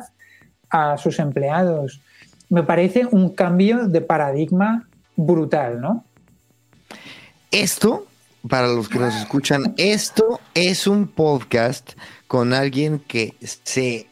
[0.70, 2.00] a sus empleados
[2.52, 4.86] me parece un cambio de paradigma
[5.16, 6.04] brutal, ¿no?
[7.50, 8.06] Esto,
[8.46, 11.92] para los que nos escuchan, esto es un podcast
[12.28, 14.06] con alguien que se,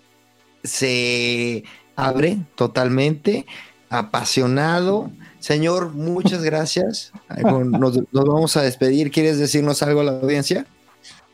[0.65, 1.65] se
[1.97, 3.45] abre totalmente,
[3.91, 5.11] apasionado.
[5.39, 7.13] Señor, muchas gracias.
[7.45, 9.11] Nos, nos, vamos a despedir.
[9.11, 10.65] ¿Quieres decirnos algo a la audiencia?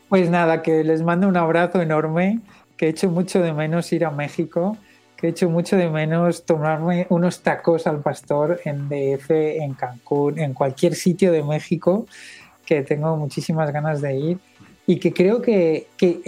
[0.09, 2.41] Pues nada, que les mando un abrazo enorme,
[2.75, 4.77] que he hecho mucho de menos ir a México
[5.17, 10.39] que he hecho mucho de menos tomarme unos tacos al pastor en DF, en Cancún,
[10.39, 12.05] en cualquier sitio de México,
[12.65, 14.39] que tengo muchísimas ganas de ir
[14.85, 16.21] y que creo que, que,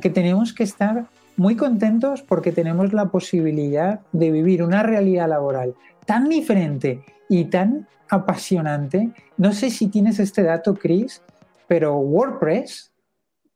[0.00, 1.06] que tenemos que estar
[1.36, 5.74] muy contentos porque tenemos la posibilidad de vivir una realidad laboral
[6.04, 9.10] tan diferente y tan apasionante.
[9.36, 11.22] No sé si tienes este dato, Chris,
[11.66, 12.92] pero WordPress,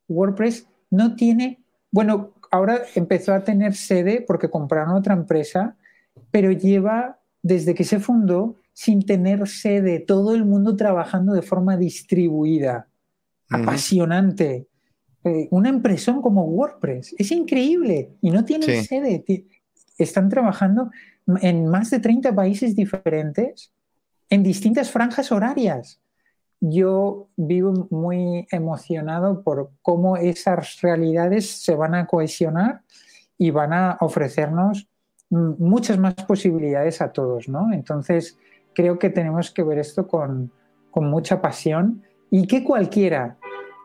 [0.07, 5.75] WordPress no tiene, bueno, ahora empezó a tener sede porque compraron otra empresa,
[6.29, 11.77] pero lleva desde que se fundó sin tener sede, todo el mundo trabajando de forma
[11.77, 12.87] distribuida,
[13.49, 14.67] apasionante.
[15.23, 19.25] Eh, una empresa como WordPress, es increíble y no tienen sede,
[19.97, 20.91] están trabajando
[21.41, 23.73] en más de 30 países diferentes,
[24.29, 26.02] en distintas franjas horarias.
[26.65, 32.83] Yo vivo muy emocionado por cómo esas realidades se van a cohesionar
[33.37, 34.87] y van a ofrecernos
[35.29, 37.73] muchas más posibilidades a todos, ¿no?
[37.73, 38.37] Entonces,
[38.73, 40.53] creo que tenemos que ver esto con,
[40.89, 42.01] con mucha pasión
[42.31, 43.37] y que cualquiera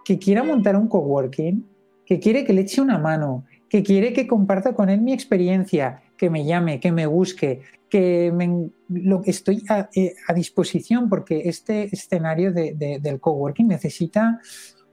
[0.05, 1.67] que quiera montar un coworking,
[2.07, 6.01] que quiere que le eche una mano, que quiere que comparta con él mi experiencia,
[6.17, 11.43] que me llame, que me busque, que me, lo, estoy a, eh, a, disposición porque
[11.49, 14.41] este escenario de, de, del coworking necesita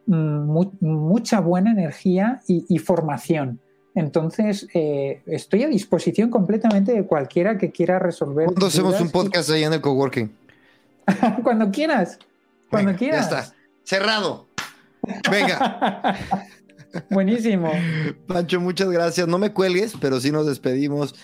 [0.06, 3.60] mm, mucha buena energía y, y formación.
[3.96, 8.46] Entonces, eh, estoy a disposición completamente de cualquiera que quiera resolver.
[8.46, 10.36] ¿Cuándo hacemos un podcast ahí en el coworking?
[11.44, 12.20] Cuando quieras.
[12.70, 13.30] Cuando Venga, quieras.
[13.30, 13.56] Ya está.
[13.84, 14.48] Cerrado.
[15.32, 16.18] Venga.
[17.10, 17.72] Buenísimo.
[18.28, 19.28] Pancho, muchas gracias.
[19.28, 21.16] No me cuelgues, pero sí nos despedimos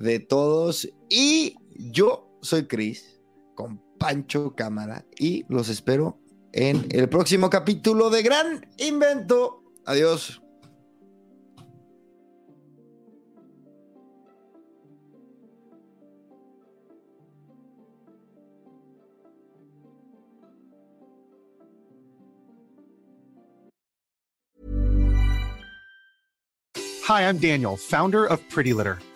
[0.00, 0.88] de todos.
[1.08, 3.20] Y yo soy Cris,
[3.54, 6.18] con Pancho Cámara, y los espero
[6.52, 9.62] en el próximo capítulo de Gran Invento.
[9.84, 10.40] Adiós.
[27.06, 29.00] Hi, I'm Daniel, founder of Pretty Litter.